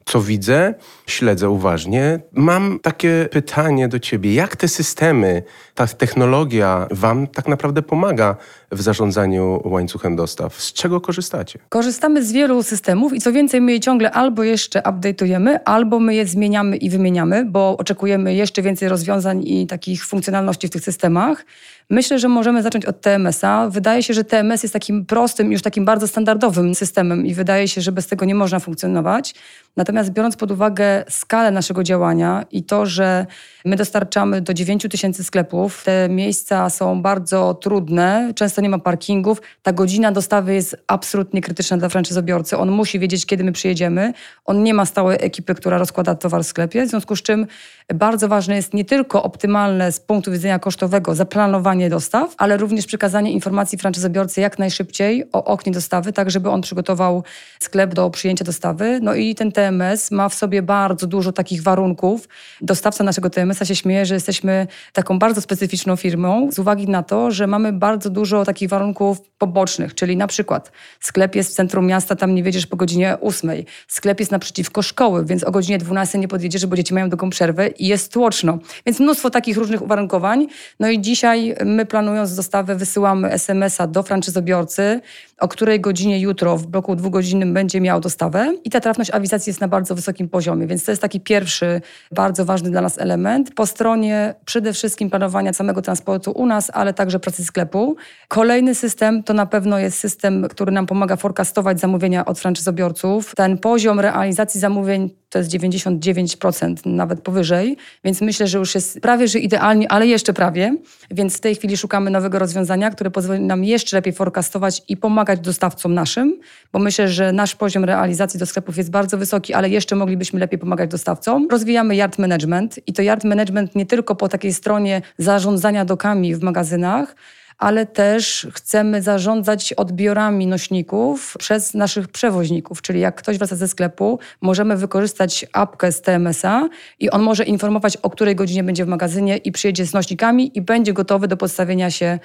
co 0.07 0.21
widzę, 0.21 0.73
śledzę 1.07 1.49
uważnie. 1.49 2.19
Mam 2.33 2.79
takie 2.79 3.29
pytanie 3.31 3.87
do 3.87 3.99
Ciebie: 3.99 4.33
jak 4.33 4.55
te 4.55 4.67
systemy, 4.67 5.43
ta 5.75 5.87
technologia 5.87 6.87
Wam 6.91 7.27
tak 7.27 7.47
naprawdę 7.47 7.81
pomaga 7.81 8.35
w 8.71 8.81
zarządzaniu 8.81 9.61
łańcuchem 9.65 10.15
dostaw? 10.15 10.61
Z 10.61 10.73
czego 10.73 11.01
korzystacie? 11.01 11.59
Korzystamy 11.69 12.23
z 12.23 12.31
wielu 12.31 12.63
systemów 12.63 13.13
i 13.13 13.21
co 13.21 13.31
więcej, 13.31 13.61
my 13.61 13.71
je 13.71 13.79
ciągle 13.79 14.11
albo 14.11 14.43
jeszcze 14.43 14.79
update'ujemy, 14.79 15.59
albo 15.65 15.99
my 15.99 16.15
je 16.15 16.25
zmieniamy 16.25 16.77
i 16.77 16.89
wymieniamy, 16.89 17.45
bo 17.45 17.77
oczekujemy 17.77 18.35
jeszcze 18.35 18.61
więcej 18.61 18.89
rozwiązań 18.89 19.43
i 19.47 19.67
takich 19.67 20.05
funkcjonalności 20.05 20.67
w 20.67 20.71
tych 20.71 20.83
systemach. 20.83 21.45
Myślę, 21.89 22.19
że 22.19 22.27
możemy 22.27 22.63
zacząć 22.63 22.85
od 22.85 23.01
TMS-a. 23.01 23.69
Wydaje 23.69 24.03
się, 24.03 24.13
że 24.13 24.23
TMS 24.23 24.63
jest 24.63 24.73
takim 24.73 25.05
prostym, 25.05 25.51
już 25.51 25.61
takim 25.61 25.85
bardzo 25.85 26.07
standardowym 26.07 26.75
systemem 26.75 27.25
i 27.25 27.33
wydaje 27.33 27.67
się, 27.67 27.81
że 27.81 27.91
bez 27.91 28.07
tego 28.07 28.25
nie 28.25 28.35
można 28.35 28.59
funkcjonować. 28.59 29.35
Natomiast 29.77 30.09
biorąc 30.09 30.35
pod 30.35 30.51
uwagę 30.51 31.03
skalę 31.09 31.51
naszego 31.51 31.83
działania 31.83 32.45
i 32.51 32.63
to, 32.63 32.85
że 32.85 33.25
my 33.65 33.75
dostarczamy 33.75 34.41
do 34.41 34.53
9 34.53 34.87
tysięcy 34.91 35.23
sklepów, 35.23 35.83
te 35.83 36.09
miejsca 36.09 36.69
są 36.69 37.01
bardzo 37.01 37.53
trudne, 37.53 38.31
często 38.35 38.56
nie 38.61 38.69
ma 38.69 38.79
parkingów, 38.79 39.41
ta 39.63 39.73
godzina 39.73 40.11
dostawy 40.11 40.53
jest 40.53 40.77
absolutnie 40.87 41.41
krytyczna 41.41 41.77
dla 41.77 41.89
franczyzobiorcy. 41.89 42.57
On 42.57 42.71
musi 42.71 42.99
wiedzieć, 42.99 43.25
kiedy 43.25 43.43
my 43.43 43.51
przyjedziemy. 43.51 44.13
On 44.45 44.63
nie 44.63 44.73
ma 44.73 44.85
stałej 44.85 45.17
ekipy, 45.21 45.55
która 45.55 45.77
rozkłada 45.77 46.15
towar 46.15 46.43
w 46.43 46.47
sklepie, 46.47 46.85
w 46.85 46.89
związku 46.89 47.15
z 47.15 47.21
czym 47.21 47.47
bardzo 47.93 48.27
ważne 48.27 48.55
jest 48.55 48.73
nie 48.73 48.85
tylko 48.85 49.23
optymalne 49.23 49.91
z 49.91 49.99
punktu 49.99 50.31
widzenia 50.31 50.59
kosztowego 50.59 51.15
zaplanowanie 51.15 51.89
dostaw, 51.89 52.35
ale 52.37 52.57
również 52.57 52.85
przekazanie 52.85 53.31
informacji 53.31 53.77
franczyzobiorcy 53.77 54.41
jak 54.41 54.59
najszybciej 54.59 55.25
o 55.33 55.43
oknie 55.43 55.71
dostawy, 55.71 56.13
tak 56.13 56.31
żeby 56.31 56.49
on 56.49 56.61
przygotował 56.61 57.23
sklep 57.59 57.93
do 57.93 58.09
przyjęcia 58.09 58.45
dostawy. 58.45 58.99
No 59.01 59.15
i 59.15 59.35
ten 59.35 59.51
TMS 59.51 60.11
ma 60.11 60.29
w 60.29 60.33
sobie 60.33 60.61
bardzo 60.61 61.07
dużo 61.07 61.31
takich 61.31 61.63
warunków. 61.63 62.27
Dostawca 62.61 63.03
naszego 63.03 63.29
TMS-a 63.29 63.65
się 63.65 63.75
śmieje, 63.75 64.05
że 64.05 64.13
jesteśmy 64.13 64.67
taką 64.93 65.19
bardzo 65.19 65.41
specyficzną 65.41 65.95
firmą 65.95 66.51
z 66.51 66.59
uwagi 66.59 66.87
na 66.87 67.03
to, 67.03 67.31
że 67.31 67.47
mamy 67.47 67.73
bardzo 67.73 68.09
dużo 68.09 68.45
takich 68.47 68.69
warunków 68.69 69.21
pobocznych, 69.37 69.95
czyli 69.95 70.17
na 70.17 70.27
przykład 70.27 70.71
sklep 70.99 71.35
jest 71.35 71.51
w 71.51 71.53
centrum 71.53 71.85
miasta, 71.85 72.15
tam 72.15 72.35
nie 72.35 72.43
wiedziesz 72.43 72.67
po 72.67 72.77
godzinie 72.77 73.17
8. 73.21 73.51
Sklep 73.87 74.19
jest 74.19 74.31
naprzeciwko 74.31 74.81
szkoły, 74.81 75.25
więc 75.25 75.43
o 75.43 75.51
godzinie 75.51 75.77
12 75.77 76.17
nie 76.17 76.27
podjedziesz, 76.27 76.65
bo 76.65 76.75
dzieci 76.75 76.93
mają 76.93 77.09
taką 77.09 77.29
przerwę 77.29 77.67
i 77.67 77.87
jest 77.87 78.13
tłoczno. 78.13 78.59
Więc 78.85 78.99
mnóstwo 78.99 79.29
takich 79.29 79.57
różnych 79.57 79.81
uwarunkowań. 79.81 80.47
No 80.79 80.89
i 80.89 81.01
dzisiaj 81.01 81.55
my 81.65 81.85
planując 81.85 82.35
dostawę 82.35 82.75
wysyłamy 82.75 83.31
SMS-a 83.31 83.87
do 83.87 84.03
franczyzobiorcy, 84.03 85.01
o 85.39 85.47
której 85.47 85.81
godzinie 85.81 86.19
jutro 86.19 86.57
w 86.57 86.67
bloku 86.67 86.95
dwugodzinnym 86.95 87.53
będzie 87.53 87.81
miał 87.81 87.99
dostawę 87.99 88.53
i 88.63 88.69
ta 88.69 88.79
trafność 88.79 89.11
awizacji 89.11 89.49
jest 89.49 89.61
na 89.61 89.67
bardzo 89.67 89.95
wysokim 89.95 90.29
poziomie, 90.29 90.67
więc 90.67 90.85
to 90.85 90.91
jest 90.91 91.01
taki 91.01 91.19
pierwszy 91.19 91.81
bardzo 92.11 92.45
ważny 92.45 92.71
dla 92.71 92.81
nas 92.81 92.97
element. 92.97 93.53
Po 93.55 93.65
stronie 93.65 94.35
przede 94.45 94.73
wszystkim 94.73 95.09
planowania 95.09 95.53
samego 95.53 95.81
transportu 95.81 96.31
u 96.31 96.45
nas, 96.45 96.71
ale 96.73 96.93
także 96.93 97.19
pracy 97.19 97.45
sklepu. 97.45 97.95
Kolejny 98.27 98.75
system 98.75 99.23
to 99.23 99.33
na 99.33 99.45
pewno 99.45 99.79
jest 99.79 99.99
system, 99.99 100.47
który 100.49 100.71
nam 100.71 100.85
pomaga 100.85 101.15
forecastować 101.15 101.79
zamówienia 101.79 102.25
od 102.25 102.39
franczyzobiorców. 102.39 103.35
Ten 103.35 103.57
poziom 103.57 103.99
realizacji 103.99 104.59
zamówień 104.59 105.09
to 105.29 105.39
jest 105.39 105.51
99%, 105.51 106.75
nawet 106.85 107.21
powyżej, 107.21 107.77
więc 108.03 108.21
myślę, 108.21 108.47
że 108.47 108.57
już 108.57 108.75
jest 108.75 108.99
prawie, 108.99 109.27
że 109.27 109.39
idealnie, 109.39 109.91
ale 109.91 110.07
jeszcze 110.07 110.33
prawie. 110.33 110.77
Więc 111.11 111.37
w 111.37 111.39
tej 111.39 111.55
chwili 111.55 111.77
szukamy 111.77 112.09
nowego 112.09 112.39
rozwiązania, 112.39 112.91
które 112.91 113.11
pozwoli 113.11 113.39
nam 113.39 113.63
jeszcze 113.63 113.97
lepiej 113.97 114.13
forecastować 114.13 114.81
i 114.87 114.97
pomagać 114.97 115.26
dostawcom 115.35 115.93
naszym, 115.93 116.39
bo 116.73 116.79
myślę, 116.79 117.09
że 117.09 117.31
nasz 117.31 117.55
poziom 117.55 117.83
realizacji 117.83 118.39
do 118.39 118.45
sklepów 118.45 118.77
jest 118.77 118.91
bardzo 118.91 119.17
wysoki, 119.17 119.53
ale 119.53 119.69
jeszcze 119.69 119.95
moglibyśmy 119.95 120.39
lepiej 120.39 120.59
pomagać 120.59 120.89
dostawcom. 120.89 121.47
Rozwijamy 121.51 121.95
yard 121.95 122.19
management 122.19 122.79
i 122.87 122.93
to 122.93 123.01
yard 123.01 123.23
management 123.23 123.75
nie 123.75 123.85
tylko 123.85 124.15
po 124.15 124.29
takiej 124.29 124.53
stronie 124.53 125.01
zarządzania 125.17 125.85
dokami 125.85 126.35
w 126.35 126.43
magazynach, 126.43 127.15
ale 127.57 127.85
też 127.85 128.47
chcemy 128.53 129.01
zarządzać 129.01 129.73
odbiorami 129.73 130.47
nośników 130.47 131.35
przez 131.39 131.73
naszych 131.73 132.07
przewoźników. 132.07 132.81
Czyli 132.81 132.99
jak 132.99 133.15
ktoś 133.15 133.37
wraca 133.37 133.55
ze 133.55 133.67
sklepu, 133.67 134.19
możemy 134.41 134.77
wykorzystać 134.77 135.45
apkę 135.53 135.91
z 135.91 136.01
TMS-a 136.01 136.69
i 136.99 137.09
on 137.09 137.21
może 137.21 137.43
informować, 137.43 137.97
o 137.97 138.09
której 138.09 138.35
godzinie 138.35 138.63
będzie 138.63 138.85
w 138.85 138.87
magazynie 138.87 139.37
i 139.37 139.51
przyjedzie 139.51 139.85
z 139.85 139.93
nośnikami 139.93 140.57
i 140.57 140.61
będzie 140.61 140.93
gotowy 140.93 141.27
do 141.27 141.37
podstawienia 141.37 141.91
się 141.91 142.19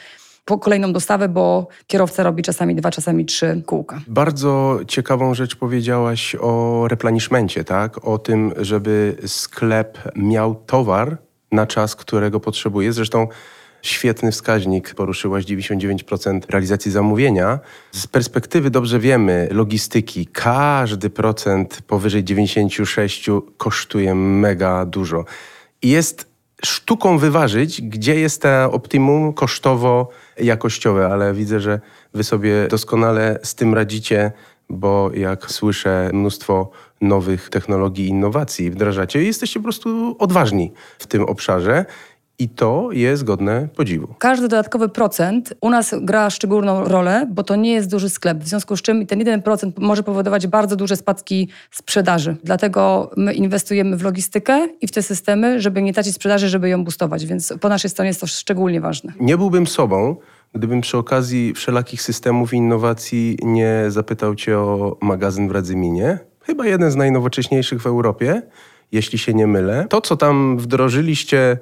po 0.44 0.58
kolejną 0.58 0.92
dostawę, 0.92 1.28
bo 1.28 1.66
kierowca 1.86 2.22
robi 2.22 2.42
czasami 2.42 2.74
dwa, 2.74 2.90
czasami 2.90 3.26
trzy 3.26 3.62
kółka. 3.66 4.00
Bardzo 4.08 4.80
ciekawą 4.88 5.34
rzecz 5.34 5.56
powiedziałaś 5.56 6.36
o 6.40 6.84
replenishmencie, 6.88 7.64
tak? 7.64 8.04
O 8.04 8.18
tym, 8.18 8.52
żeby 8.56 9.16
sklep 9.26 9.98
miał 10.16 10.54
towar 10.54 11.18
na 11.52 11.66
czas, 11.66 11.96
którego 11.96 12.40
potrzebuje. 12.40 12.92
Zresztą 12.92 13.28
świetny 13.82 14.32
wskaźnik 14.32 14.94
poruszyłaś 14.94 15.44
99% 15.44 16.40
realizacji 16.48 16.90
zamówienia. 16.90 17.60
Z 17.92 18.06
perspektywy 18.06 18.70
dobrze 18.70 18.98
wiemy 18.98 19.48
logistyki, 19.50 20.26
każdy 20.26 21.10
procent 21.10 21.82
powyżej 21.86 22.24
96 22.24 23.26
kosztuje 23.56 24.14
mega 24.14 24.86
dużo. 24.86 25.24
I 25.82 25.88
jest 25.88 26.32
sztuką 26.64 27.18
wyważyć, 27.18 27.82
gdzie 27.82 28.14
jest 28.14 28.42
to 28.42 28.72
optimum 28.72 29.32
kosztowo-jakościowe, 30.36 31.08
ale 31.12 31.34
widzę, 31.34 31.60
że 31.60 31.80
wy 32.14 32.24
sobie 32.24 32.68
doskonale 32.68 33.38
z 33.42 33.54
tym 33.54 33.74
radzicie, 33.74 34.32
bo 34.68 35.10
jak 35.14 35.50
słyszę 35.50 36.10
mnóstwo 36.12 36.70
nowych 37.00 37.50
technologii 37.50 38.08
innowacji 38.08 38.70
wdrażacie, 38.70 39.22
jesteście 39.22 39.60
po 39.60 39.64
prostu 39.64 40.16
odważni 40.18 40.72
w 40.98 41.06
tym 41.06 41.24
obszarze. 41.24 41.84
I 42.38 42.48
to 42.48 42.88
jest 42.92 43.24
godne 43.24 43.68
podziwu. 43.76 44.14
Każdy 44.18 44.48
dodatkowy 44.48 44.88
procent 44.88 45.54
u 45.60 45.70
nas 45.70 45.94
gra 46.00 46.30
szczególną 46.30 46.84
rolę, 46.84 47.26
bo 47.30 47.42
to 47.42 47.56
nie 47.56 47.72
jest 47.72 47.90
duży 47.90 48.10
sklep, 48.10 48.38
w 48.38 48.48
związku 48.48 48.76
z 48.76 48.82
czym 48.82 49.06
ten 49.06 49.18
1% 49.18 49.72
może 49.78 50.02
powodować 50.02 50.46
bardzo 50.46 50.76
duże 50.76 50.96
spadki 50.96 51.48
sprzedaży. 51.70 52.36
Dlatego 52.44 53.10
my 53.16 53.34
inwestujemy 53.34 53.96
w 53.96 54.02
logistykę 54.02 54.68
i 54.80 54.86
w 54.86 54.90
te 54.90 55.02
systemy, 55.02 55.60
żeby 55.60 55.82
nie 55.82 55.92
tracić 55.92 56.14
sprzedaży, 56.14 56.48
żeby 56.48 56.68
ją 56.68 56.84
boostować, 56.84 57.26
więc 57.26 57.54
po 57.60 57.68
naszej 57.68 57.90
stronie 57.90 58.08
jest 58.08 58.20
to 58.20 58.26
szczególnie 58.26 58.80
ważne. 58.80 59.12
Nie 59.20 59.36
byłbym 59.36 59.66
sobą, 59.66 60.16
gdybym 60.54 60.80
przy 60.80 60.98
okazji 60.98 61.52
wszelakich 61.54 62.02
systemów 62.02 62.54
i 62.54 62.56
innowacji 62.56 63.38
nie 63.42 63.84
zapytał 63.88 64.34
Cię 64.34 64.58
o 64.58 64.96
magazyn 65.00 65.48
w 65.48 65.50
Radzyminie. 65.50 66.18
Chyba 66.40 66.66
jeden 66.66 66.90
z 66.90 66.96
najnowocześniejszych 66.96 67.82
w 67.82 67.86
Europie, 67.86 68.42
jeśli 68.92 69.18
się 69.18 69.34
nie 69.34 69.46
mylę. 69.46 69.86
To, 69.88 70.00
co 70.00 70.16
tam 70.16 70.58
wdrożyliście 70.58 71.58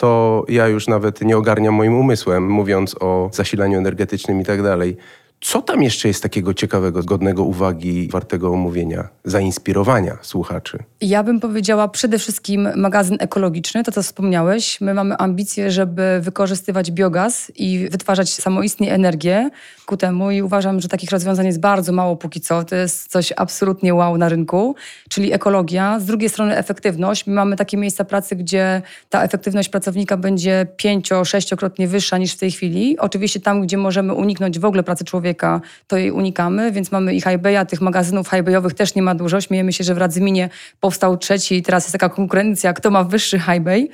to 0.00 0.44
ja 0.48 0.68
już 0.68 0.88
nawet 0.88 1.20
nie 1.20 1.36
ogarniam 1.36 1.74
moim 1.74 1.94
umysłem, 1.94 2.48
mówiąc 2.48 2.96
o 3.00 3.30
zasilaniu 3.32 3.78
energetycznym 3.78 4.40
i 4.40 4.44
tak 4.44 4.62
dalej. 4.62 4.96
Co 5.40 5.62
tam 5.62 5.82
jeszcze 5.82 6.08
jest 6.08 6.22
takiego 6.22 6.54
ciekawego, 6.54 7.02
godnego 7.02 7.44
uwagi, 7.44 8.08
wartego 8.08 8.48
omówienia, 8.48 9.08
zainspirowania 9.24 10.18
słuchaczy? 10.22 10.78
Ja 11.00 11.22
bym 11.22 11.40
powiedziała 11.40 11.88
przede 11.88 12.18
wszystkim 12.18 12.68
magazyn 12.76 13.16
ekologiczny, 13.20 13.84
to 13.84 13.92
co 13.92 14.02
wspomniałeś. 14.02 14.80
My 14.80 14.94
mamy 14.94 15.16
ambicje, 15.16 15.70
żeby 15.70 16.20
wykorzystywać 16.20 16.90
biogaz 16.90 17.52
i 17.56 17.88
wytwarzać 17.90 18.34
samoistnie 18.34 18.92
energię 18.92 19.50
ku 19.86 19.96
temu 19.96 20.30
i 20.30 20.42
uważam, 20.42 20.80
że 20.80 20.88
takich 20.88 21.10
rozwiązań 21.10 21.46
jest 21.46 21.60
bardzo 21.60 21.92
mało 21.92 22.16
póki 22.16 22.40
co. 22.40 22.64
To 22.64 22.76
jest 22.76 23.10
coś 23.10 23.32
absolutnie 23.36 23.94
wow 23.94 24.18
na 24.18 24.28
rynku, 24.28 24.74
czyli 25.08 25.32
ekologia. 25.32 26.00
Z 26.00 26.04
drugiej 26.04 26.28
strony 26.28 26.56
efektywność. 26.56 27.26
My 27.26 27.34
mamy 27.34 27.56
takie 27.56 27.76
miejsca 27.76 28.04
pracy, 28.04 28.36
gdzie 28.36 28.82
ta 29.08 29.22
efektywność 29.22 29.68
pracownika 29.68 30.16
będzie 30.16 30.66
pięcio, 30.76 31.24
sześciokrotnie 31.24 31.88
wyższa 31.88 32.18
niż 32.18 32.32
w 32.32 32.38
tej 32.38 32.50
chwili. 32.50 32.98
Oczywiście 32.98 33.40
tam, 33.40 33.62
gdzie 33.62 33.76
możemy 33.76 34.14
uniknąć 34.14 34.58
w 34.58 34.64
ogóle 34.64 34.82
pracy 34.82 35.04
człowieka, 35.04 35.29
człowieka, 35.30 35.60
to 35.86 35.96
jej 35.96 36.10
unikamy, 36.10 36.72
więc 36.72 36.92
mamy 36.92 37.14
i 37.14 37.20
highbaya, 37.20 37.66
tych 37.68 37.80
magazynów 37.80 38.30
highbayowych 38.30 38.74
też 38.74 38.94
nie 38.94 39.02
ma 39.02 39.14
dużo. 39.14 39.40
Śmiejemy 39.40 39.72
się, 39.72 39.84
że 39.84 39.94
w 39.94 39.98
Radzyminie 39.98 40.48
powstał 40.80 41.16
trzeci 41.16 41.56
i 41.56 41.62
teraz 41.62 41.84
jest 41.84 41.92
taka 41.92 42.08
konkurencja, 42.08 42.72
kto 42.72 42.90
ma 42.90 43.04
wyższy 43.04 43.38
highbay. 43.38 43.88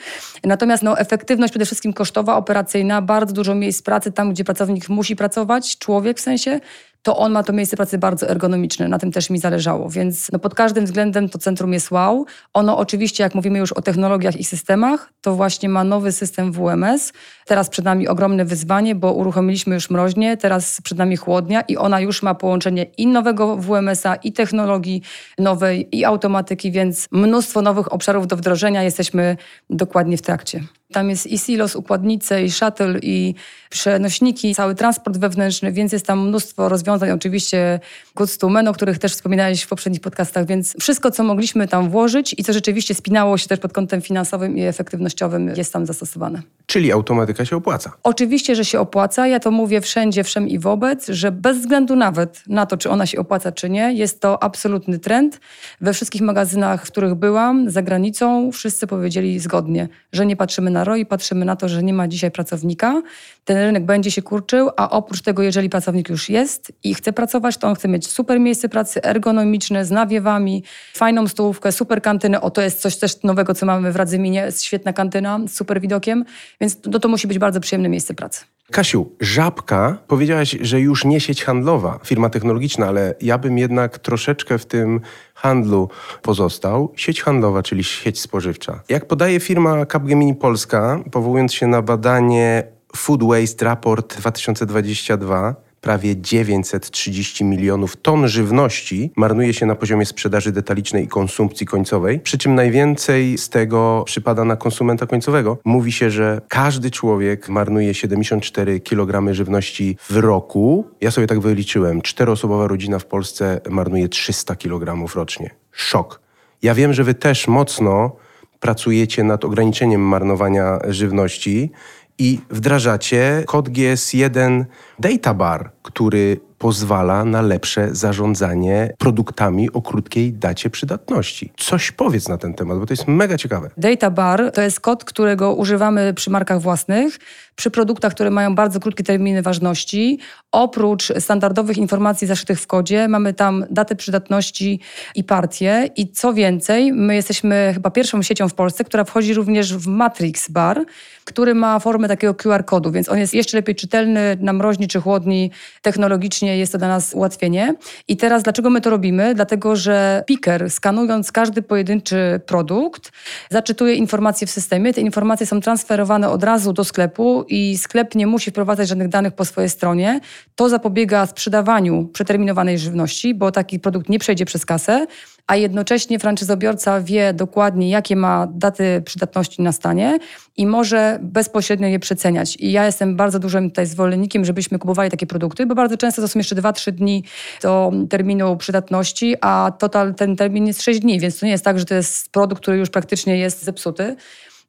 Natomiast 0.44 0.82
no, 0.82 0.98
efektywność 0.98 1.52
przede 1.52 1.66
wszystkim 1.66 1.92
kosztowa, 1.92 2.36
operacyjna, 2.36 3.02
bardzo 3.02 3.34
dużo 3.34 3.54
miejsc 3.54 3.82
pracy 3.82 4.12
tam, 4.12 4.30
gdzie 4.32 4.44
pracownik 4.44 4.88
musi 4.88 5.16
pracować, 5.16 5.78
człowiek 5.78 6.18
w 6.18 6.20
sensie, 6.20 6.60
to 7.02 7.16
on 7.16 7.32
ma 7.32 7.42
to 7.42 7.52
miejsce 7.52 7.76
pracy 7.76 7.98
bardzo 7.98 8.28
ergonomiczne. 8.28 8.88
Na 8.88 8.98
tym 8.98 9.12
też 9.12 9.30
mi 9.30 9.38
zależało. 9.38 9.90
Więc 9.90 10.32
no 10.32 10.38
pod 10.38 10.54
każdym 10.54 10.84
względem 10.84 11.28
to 11.28 11.38
centrum 11.38 11.72
jest 11.72 11.90
wow. 11.90 12.26
Ono 12.54 12.78
oczywiście, 12.78 13.22
jak 13.22 13.34
mówimy 13.34 13.58
już 13.58 13.72
o 13.72 13.82
technologiach 13.82 14.36
i 14.36 14.44
systemach, 14.44 15.12
to 15.20 15.34
właśnie 15.34 15.68
ma 15.68 15.84
nowy 15.84 16.12
system 16.12 16.52
WMS. 16.52 17.12
Teraz 17.46 17.68
przed 17.68 17.84
nami 17.84 18.08
ogromne 18.08 18.44
wyzwanie, 18.44 18.94
bo 18.94 19.12
uruchomiliśmy 19.12 19.74
już 19.74 19.90
mroźnie, 19.90 20.36
teraz 20.36 20.80
przed 20.80 20.98
nami 20.98 21.16
chłodnia 21.16 21.60
i 21.60 21.76
ona 21.76 22.00
już 22.00 22.22
ma 22.22 22.34
połączenie 22.34 22.84
i 22.84 23.06
nowego 23.06 23.56
WMS-a, 23.56 24.14
i 24.14 24.32
technologii 24.32 25.02
nowej, 25.38 25.96
i 25.96 26.04
automatyki, 26.04 26.72
więc 26.72 27.08
mnóstwo 27.10 27.62
nowych 27.62 27.92
obszarów 27.92 28.26
do 28.26 28.36
wdrożenia. 28.36 28.82
Jesteśmy 28.82 29.36
dokładnie 29.70 30.16
w 30.16 30.22
trakcie. 30.22 30.60
Tam 30.92 31.10
jest 31.10 31.26
i 31.26 31.38
silos, 31.38 31.76
układnice, 31.76 32.44
i 32.44 32.50
shuttle, 32.50 32.98
i 33.02 33.34
przenośniki, 33.70 34.54
cały 34.54 34.74
transport 34.74 35.16
wewnętrzny, 35.16 35.72
więc 35.72 35.92
jest 35.92 36.06
tam 36.06 36.28
mnóstwo 36.28 36.68
rozwiązań, 36.68 37.10
oczywiście 37.10 37.80
goods 38.14 38.38
to 38.38 38.48
men, 38.48 38.68
o 38.68 38.72
których 38.72 38.98
też 38.98 39.12
wspominałeś 39.12 39.62
w 39.62 39.68
poprzednich 39.68 40.00
podcastach, 40.00 40.46
więc 40.46 40.76
wszystko, 40.80 41.10
co 41.10 41.24
mogliśmy 41.24 41.68
tam 41.68 41.90
włożyć 41.90 42.34
i 42.38 42.44
co 42.44 42.52
rzeczywiście 42.52 42.94
spinało 42.94 43.38
się 43.38 43.48
też 43.48 43.60
pod 43.60 43.72
kątem 43.72 44.02
finansowym 44.02 44.58
i 44.58 44.62
efektywnościowym 44.62 45.48
jest 45.56 45.72
tam 45.72 45.86
zastosowane. 45.86 46.42
Czyli 46.76 46.92
automatyka 46.92 47.44
się 47.44 47.56
opłaca? 47.56 47.92
Oczywiście, 48.02 48.54
że 48.54 48.64
się 48.64 48.80
opłaca. 48.80 49.26
Ja 49.26 49.40
to 49.40 49.50
mówię 49.50 49.80
wszędzie, 49.80 50.24
wszem 50.24 50.48
i 50.48 50.58
wobec, 50.58 51.08
że 51.08 51.32
bez 51.32 51.58
względu 51.58 51.96
nawet 51.96 52.42
na 52.46 52.66
to, 52.66 52.76
czy 52.76 52.90
ona 52.90 53.06
się 53.06 53.18
opłaca, 53.18 53.52
czy 53.52 53.70
nie, 53.70 53.92
jest 53.92 54.20
to 54.20 54.42
absolutny 54.42 54.98
trend. 54.98 55.40
We 55.80 55.92
wszystkich 55.92 56.22
magazynach, 56.22 56.86
w 56.86 56.90
których 56.90 57.14
byłam, 57.14 57.70
za 57.70 57.82
granicą, 57.82 58.52
wszyscy 58.52 58.86
powiedzieli 58.86 59.38
zgodnie, 59.38 59.88
że 60.12 60.26
nie 60.26 60.36
patrzymy 60.36 60.70
na 60.70 60.84
ROI, 60.84 61.06
patrzymy 61.06 61.44
na 61.44 61.56
to, 61.56 61.68
że 61.68 61.82
nie 61.82 61.92
ma 61.92 62.08
dzisiaj 62.08 62.30
pracownika, 62.30 63.02
ten 63.44 63.56
rynek 63.56 63.84
będzie 63.84 64.10
się 64.10 64.22
kurczył, 64.22 64.70
a 64.76 64.90
oprócz 64.90 65.22
tego, 65.22 65.42
jeżeli 65.42 65.68
pracownik 65.68 66.08
już 66.08 66.28
jest 66.28 66.72
i 66.84 66.94
chce 66.94 67.12
pracować, 67.12 67.56
to 67.56 67.68
on 67.68 67.74
chce 67.74 67.88
mieć 67.88 68.06
super 68.06 68.40
miejsce 68.40 68.68
pracy, 68.68 69.02
ergonomiczne, 69.02 69.84
z 69.84 69.90
nawiewami, 69.90 70.62
fajną 70.94 71.28
stołówkę, 71.28 71.72
super 71.72 72.02
kantynę. 72.02 72.40
O, 72.40 72.50
to 72.50 72.62
jest 72.62 72.80
coś 72.80 72.96
też 72.96 73.22
nowego, 73.22 73.54
co 73.54 73.66
mamy 73.66 73.92
w 73.92 73.96
Radzyminie, 73.96 74.40
jest 74.40 74.62
świetna 74.62 74.92
kantyna 74.92 75.40
z 75.46 75.54
super 75.54 75.80
widokiem, 75.80 76.24
więc 76.66 76.80
to, 76.80 76.98
to 76.98 77.08
musi 77.08 77.28
być 77.28 77.38
bardzo 77.38 77.60
przyjemne 77.60 77.88
miejsce 77.88 78.14
pracy. 78.14 78.44
Kasiu, 78.70 79.12
Żabka, 79.20 79.98
powiedziałaś, 80.06 80.56
że 80.60 80.80
już 80.80 81.04
nie 81.04 81.20
sieć 81.20 81.44
handlowa, 81.44 81.98
firma 82.04 82.30
technologiczna, 82.30 82.86
ale 82.86 83.14
ja 83.20 83.38
bym 83.38 83.58
jednak 83.58 83.98
troszeczkę 83.98 84.58
w 84.58 84.66
tym 84.66 85.00
handlu 85.34 85.88
pozostał. 86.22 86.92
Sieć 86.96 87.22
handlowa, 87.22 87.62
czyli 87.62 87.84
sieć 87.84 88.20
spożywcza. 88.20 88.80
Jak 88.88 89.06
podaje 89.06 89.40
firma 89.40 89.86
Capgemini 89.86 90.34
Polska, 90.34 91.00
powołując 91.12 91.54
się 91.54 91.66
na 91.66 91.82
badanie 91.82 92.64
Food 92.96 93.22
Waste 93.22 93.64
Report 93.64 94.16
2022, 94.18 95.54
prawie 95.86 96.16
930 96.16 97.44
milionów 97.44 97.96
ton 97.96 98.28
żywności 98.28 99.10
marnuje 99.16 99.54
się 99.54 99.66
na 99.66 99.74
poziomie 99.74 100.06
sprzedaży 100.06 100.52
detalicznej 100.52 101.04
i 101.04 101.08
konsumpcji 101.08 101.66
końcowej, 101.66 102.20
przy 102.20 102.38
czym 102.38 102.54
najwięcej 102.54 103.38
z 103.38 103.48
tego 103.48 104.02
przypada 104.06 104.44
na 104.44 104.56
konsumenta 104.56 105.06
końcowego. 105.06 105.58
Mówi 105.64 105.92
się, 105.92 106.10
że 106.10 106.40
każdy 106.48 106.90
człowiek 106.90 107.48
marnuje 107.48 107.94
74 107.94 108.80
kg 108.80 109.34
żywności 109.34 109.96
w 110.10 110.16
roku. 110.16 110.84
Ja 111.00 111.10
sobie 111.10 111.26
tak 111.26 111.40
wyliczyłem, 111.40 112.02
czteroosobowa 112.02 112.66
rodzina 112.66 112.98
w 112.98 113.06
Polsce 113.06 113.60
marnuje 113.70 114.08
300 114.08 114.56
kg 114.56 115.14
rocznie. 115.14 115.50
Szok. 115.72 116.20
Ja 116.62 116.74
wiem, 116.74 116.92
że 116.92 117.04
wy 117.04 117.14
też 117.14 117.48
mocno 117.48 118.16
pracujecie 118.60 119.24
nad 119.24 119.44
ograniczeniem 119.44 120.00
marnowania 120.00 120.78
żywności 120.88 121.70
i 122.18 122.40
wdrażacie 122.50 123.42
kod 123.46 123.68
GS1 123.68 124.64
Data 124.98 125.34
Bar, 125.34 125.70
który 125.82 126.40
pozwala 126.58 127.24
na 127.24 127.42
lepsze 127.42 127.88
zarządzanie 127.92 128.94
produktami 128.98 129.72
o 129.72 129.82
krótkiej 129.82 130.32
dacie 130.32 130.70
przydatności. 130.70 131.52
Coś 131.56 131.92
powiedz 131.92 132.28
na 132.28 132.38
ten 132.38 132.54
temat, 132.54 132.78
bo 132.78 132.86
to 132.86 132.92
jest 132.92 133.08
mega 133.08 133.38
ciekawe. 133.38 133.70
Data 133.76 134.10
Bar 134.10 134.50
to 134.54 134.62
jest 134.62 134.80
kod, 134.80 135.04
którego 135.04 135.54
używamy 135.54 136.14
przy 136.14 136.30
markach 136.30 136.60
własnych, 136.60 137.18
przy 137.56 137.70
produktach, 137.70 138.14
które 138.14 138.30
mają 138.30 138.54
bardzo 138.54 138.80
krótkie 138.80 139.04
terminy 139.04 139.42
ważności. 139.42 140.18
Oprócz 140.52 141.12
standardowych 141.18 141.78
informacji 141.78 142.26
zaszytych 142.26 142.60
w 142.60 142.66
kodzie, 142.66 143.08
mamy 143.08 143.34
tam 143.34 143.64
datę 143.70 143.96
przydatności 143.96 144.80
i 145.14 145.24
partię. 145.24 145.90
I 145.96 146.12
co 146.12 146.34
więcej, 146.34 146.92
my 146.92 147.14
jesteśmy 147.14 147.70
chyba 147.74 147.90
pierwszą 147.90 148.22
siecią 148.22 148.48
w 148.48 148.54
Polsce, 148.54 148.84
która 148.84 149.04
wchodzi 149.04 149.34
również 149.34 149.74
w 149.74 149.86
Matrix 149.86 150.50
Bar, 150.50 150.84
który 151.24 151.54
ma 151.54 151.78
formę 151.78 152.08
takiego 152.08 152.34
QR-kodu, 152.34 152.92
więc 152.92 153.08
on 153.08 153.18
jest 153.18 153.34
jeszcze 153.34 153.56
lepiej 153.56 153.74
czytelny 153.74 154.36
na 154.40 154.52
mroźni 154.52 154.88
czy 154.88 155.00
chłodni 155.00 155.50
technologicznie 155.82 156.45
jest 156.54 156.72
to 156.72 156.78
dla 156.78 156.88
nas 156.88 157.14
ułatwienie. 157.14 157.74
I 158.08 158.16
teraz 158.16 158.42
dlaczego 158.42 158.70
my 158.70 158.80
to 158.80 158.90
robimy? 158.90 159.34
Dlatego, 159.34 159.76
że 159.76 160.24
picker 160.26 160.70
skanując 160.70 161.32
każdy 161.32 161.62
pojedynczy 161.62 162.40
produkt, 162.46 163.12
zaczytuje 163.50 163.94
informacje 163.94 164.46
w 164.46 164.50
systemie. 164.50 164.94
Te 164.94 165.00
informacje 165.00 165.46
są 165.46 165.60
transferowane 165.60 166.28
od 166.30 166.44
razu 166.44 166.72
do 166.72 166.84
sklepu 166.84 167.44
i 167.48 167.78
sklep 167.78 168.14
nie 168.14 168.26
musi 168.26 168.50
wprowadzać 168.50 168.88
żadnych 168.88 169.08
danych 169.08 169.34
po 169.34 169.44
swojej 169.44 169.70
stronie. 169.70 170.20
To 170.54 170.68
zapobiega 170.68 171.26
sprzedawaniu 171.26 172.08
przeterminowanej 172.12 172.78
żywności, 172.78 173.34
bo 173.34 173.52
taki 173.52 173.80
produkt 173.80 174.08
nie 174.08 174.18
przejdzie 174.18 174.44
przez 174.44 174.66
kasę, 174.66 175.06
a 175.46 175.56
jednocześnie 175.56 176.18
franczyzobiorca 176.18 177.00
wie 177.00 177.34
dokładnie, 177.34 177.90
jakie 177.90 178.16
ma 178.16 178.48
daty 178.50 179.02
przydatności 179.04 179.62
na 179.62 179.72
stanie 179.72 180.18
i 180.56 180.66
może 180.66 181.18
bezpośrednio 181.22 181.88
je 181.88 181.98
przeceniać. 181.98 182.56
I 182.56 182.72
ja 182.72 182.86
jestem 182.86 183.16
bardzo 183.16 183.38
dużym 183.38 183.70
tutaj 183.70 183.86
zwolennikiem, 183.86 184.44
żebyśmy 184.44 184.78
kupowali 184.78 185.10
takie 185.10 185.26
produkty, 185.26 185.66
bo 185.66 185.74
bardzo 185.74 185.96
często 185.96 186.22
to 186.22 186.28
są 186.28 186.38
jeszcze 186.38 186.56
2-3 186.56 186.92
dni 186.92 187.24
do 187.62 187.92
terminu 188.10 188.56
przydatności, 188.56 189.34
a 189.40 189.72
total 189.78 190.14
ten 190.14 190.36
termin 190.36 190.66
jest 190.66 190.82
6 190.82 191.00
dni, 191.00 191.20
więc 191.20 191.38
to 191.38 191.46
nie 191.46 191.52
jest 191.52 191.64
tak, 191.64 191.78
że 191.78 191.84
to 191.84 191.94
jest 191.94 192.32
produkt, 192.32 192.62
który 192.62 192.76
już 192.76 192.90
praktycznie 192.90 193.38
jest 193.38 193.64
zepsuty. 193.64 194.16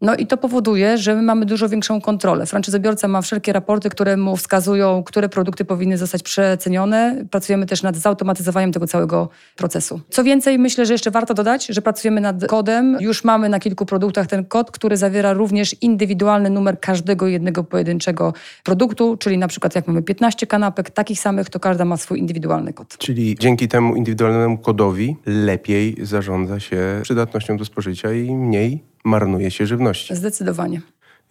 No 0.01 0.15
i 0.15 0.27
to 0.27 0.37
powoduje, 0.37 0.97
że 0.97 1.15
my 1.15 1.21
mamy 1.21 1.45
dużo 1.45 1.69
większą 1.69 2.01
kontrolę. 2.01 2.45
Franczyzobiorca 2.45 3.07
ma 3.07 3.21
wszelkie 3.21 3.53
raporty, 3.53 3.89
które 3.89 4.17
mu 4.17 4.37
wskazują, 4.37 5.03
które 5.03 5.29
produkty 5.29 5.65
powinny 5.65 5.97
zostać 5.97 6.23
przecenione. 6.23 7.25
Pracujemy 7.31 7.65
też 7.65 7.83
nad 7.83 7.95
zautomatyzowaniem 7.95 8.71
tego 8.71 8.87
całego 8.87 9.29
procesu. 9.55 10.01
Co 10.09 10.23
więcej, 10.23 10.59
myślę, 10.59 10.85
że 10.85 10.93
jeszcze 10.93 11.11
warto 11.11 11.33
dodać, 11.33 11.65
że 11.65 11.81
pracujemy 11.81 12.21
nad 12.21 12.47
kodem. 12.47 12.97
Już 12.99 13.23
mamy 13.23 13.49
na 13.49 13.59
kilku 13.59 13.85
produktach 13.85 14.27
ten 14.27 14.45
kod, 14.45 14.71
który 14.71 14.97
zawiera 14.97 15.33
również 15.33 15.75
indywidualny 15.81 16.49
numer 16.49 16.79
każdego 16.79 17.27
jednego 17.27 17.63
pojedynczego 17.63 18.33
produktu, 18.63 19.17
czyli 19.17 19.37
na 19.37 19.47
przykład 19.47 19.75
jak 19.75 19.87
mamy 19.87 20.03
15 20.03 20.47
kanapek 20.47 20.89
takich 20.89 21.19
samych, 21.19 21.49
to 21.49 21.59
każda 21.59 21.85
ma 21.85 21.97
swój 21.97 22.19
indywidualny 22.19 22.73
kod. 22.73 22.97
Czyli 22.97 23.35
dzięki 23.39 23.67
temu 23.67 23.95
indywidualnemu 23.95 24.57
kodowi 24.57 25.15
lepiej 25.25 25.95
zarządza 26.01 26.59
się 26.59 26.99
przydatnością 27.03 27.57
do 27.57 27.65
spożycia 27.65 28.13
i 28.13 28.35
mniej 28.35 28.96
marnuje 29.07 29.51
się 29.51 29.65
żywności. 29.65 30.15
Zdecydowanie. 30.15 30.81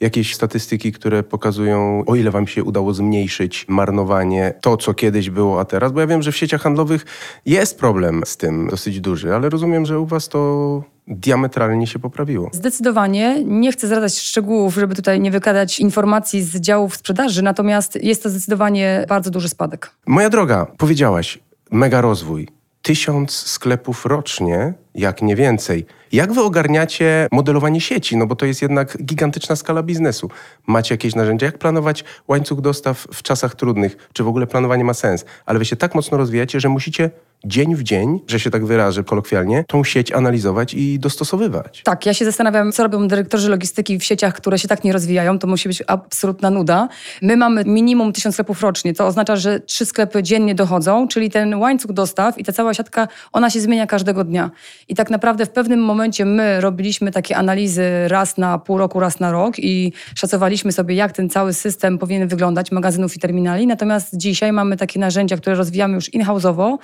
Jakieś 0.00 0.34
statystyki, 0.34 0.92
które 0.92 1.22
pokazują, 1.22 2.04
o 2.06 2.16
ile 2.16 2.30
Wam 2.30 2.46
się 2.46 2.64
udało 2.64 2.94
zmniejszyć 2.94 3.66
marnowanie, 3.68 4.54
to 4.60 4.76
co 4.76 4.94
kiedyś 4.94 5.30
było, 5.30 5.60
a 5.60 5.64
teraz? 5.64 5.92
Bo 5.92 6.00
ja 6.00 6.06
wiem, 6.06 6.22
że 6.22 6.32
w 6.32 6.36
sieciach 6.36 6.62
handlowych 6.62 7.04
jest 7.46 7.78
problem 7.78 8.22
z 8.26 8.36
tym 8.36 8.68
dosyć 8.68 9.00
duży, 9.00 9.34
ale 9.34 9.48
rozumiem, 9.48 9.86
że 9.86 10.00
u 10.00 10.06
Was 10.06 10.28
to 10.28 10.82
diametralnie 11.08 11.86
się 11.86 11.98
poprawiło. 11.98 12.50
Zdecydowanie. 12.52 13.44
Nie 13.44 13.72
chcę 13.72 13.86
zdradzać 13.86 14.18
szczegółów, 14.18 14.74
żeby 14.74 14.94
tutaj 14.94 15.20
nie 15.20 15.30
wykazać 15.30 15.80
informacji 15.80 16.42
z 16.42 16.60
działów 16.60 16.96
sprzedaży, 16.96 17.42
natomiast 17.42 17.98
jest 18.02 18.22
to 18.22 18.30
zdecydowanie 18.30 19.04
bardzo 19.08 19.30
duży 19.30 19.48
spadek. 19.48 19.90
Moja 20.06 20.30
droga, 20.30 20.66
powiedziałaś, 20.78 21.38
mega 21.70 22.00
rozwój. 22.00 22.48
Tysiąc 22.82 23.32
sklepów 23.32 24.06
rocznie, 24.06 24.74
jak 24.96 25.22
nie 25.22 25.36
więcej. 25.36 25.86
Jak 26.12 26.32
wy 26.32 26.42
ogarniacie 26.42 27.28
modelowanie 27.32 27.80
sieci? 27.80 28.16
No 28.16 28.26
bo 28.26 28.36
to 28.36 28.46
jest 28.46 28.62
jednak 28.62 29.02
gigantyczna 29.02 29.56
skala 29.56 29.82
biznesu. 29.82 30.30
Macie 30.66 30.94
jakieś 30.94 31.14
narzędzia? 31.14 31.46
Jak 31.46 31.58
planować 31.58 32.04
łańcuch 32.28 32.60
dostaw 32.60 33.06
w 33.14 33.22
czasach 33.22 33.54
trudnych? 33.54 34.08
Czy 34.12 34.24
w 34.24 34.28
ogóle 34.28 34.46
planowanie 34.46 34.84
ma 34.84 34.94
sens? 34.94 35.24
Ale 35.46 35.58
wy 35.58 35.64
się 35.64 35.76
tak 35.76 35.94
mocno 35.94 36.18
rozwijacie, 36.18 36.60
że 36.60 36.68
musicie 36.68 37.10
dzień 37.44 37.74
w 37.74 37.82
dzień, 37.82 38.20
że 38.26 38.40
się 38.40 38.50
tak 38.50 38.66
wyrażę 38.66 39.04
kolokwialnie, 39.04 39.64
tą 39.68 39.84
sieć 39.84 40.12
analizować 40.12 40.74
i 40.74 40.98
dostosowywać. 40.98 41.82
Tak, 41.84 42.06
ja 42.06 42.14
się 42.14 42.24
zastanawiam, 42.24 42.72
co 42.72 42.82
robią 42.82 43.08
dyrektorzy 43.08 43.50
logistyki 43.50 43.98
w 43.98 44.04
sieciach, 44.04 44.34
które 44.34 44.58
się 44.58 44.68
tak 44.68 44.84
nie 44.84 44.92
rozwijają. 44.92 45.38
To 45.38 45.46
musi 45.46 45.68
być 45.68 45.82
absolutna 45.86 46.50
nuda. 46.50 46.88
My 47.22 47.36
mamy 47.36 47.64
minimum 47.64 48.12
tysiąc 48.12 48.34
sklepów 48.34 48.62
rocznie. 48.62 48.94
To 48.94 49.06
oznacza, 49.06 49.36
że 49.36 49.60
trzy 49.60 49.86
sklepy 49.86 50.22
dziennie 50.22 50.54
dochodzą, 50.54 51.08
czyli 51.08 51.30
ten 51.30 51.54
łańcuch 51.54 51.92
dostaw 51.92 52.38
i 52.38 52.44
ta 52.44 52.52
cała 52.52 52.74
siatka, 52.74 53.08
ona 53.32 53.50
się 53.50 53.60
zmienia 53.60 53.86
każdego 53.86 54.24
dnia. 54.24 54.50
I 54.88 54.94
tak 54.94 55.10
naprawdę 55.10 55.46
w 55.46 55.50
pewnym 55.50 55.80
momencie 55.80 56.24
my 56.24 56.60
robiliśmy 56.60 57.12
takie 57.12 57.36
analizy 57.36 57.82
raz 58.08 58.38
na 58.38 58.58
pół 58.58 58.78
roku, 58.78 59.00
raz 59.00 59.20
na 59.20 59.32
rok 59.32 59.58
i 59.58 59.92
szacowaliśmy 60.14 60.72
sobie, 60.72 60.94
jak 60.94 61.12
ten 61.12 61.30
cały 61.30 61.52
system 61.52 61.98
powinien 61.98 62.28
wyglądać, 62.28 62.72
magazynów 62.72 63.16
i 63.16 63.20
terminali. 63.20 63.66
Natomiast 63.66 64.16
dzisiaj 64.16 64.52
mamy 64.52 64.76
takie 64.76 65.00
narzędzia, 65.00 65.36
które 65.36 65.56
rozwijamy 65.56 65.94
już 65.94 66.14
in-house'owo, 66.14 66.76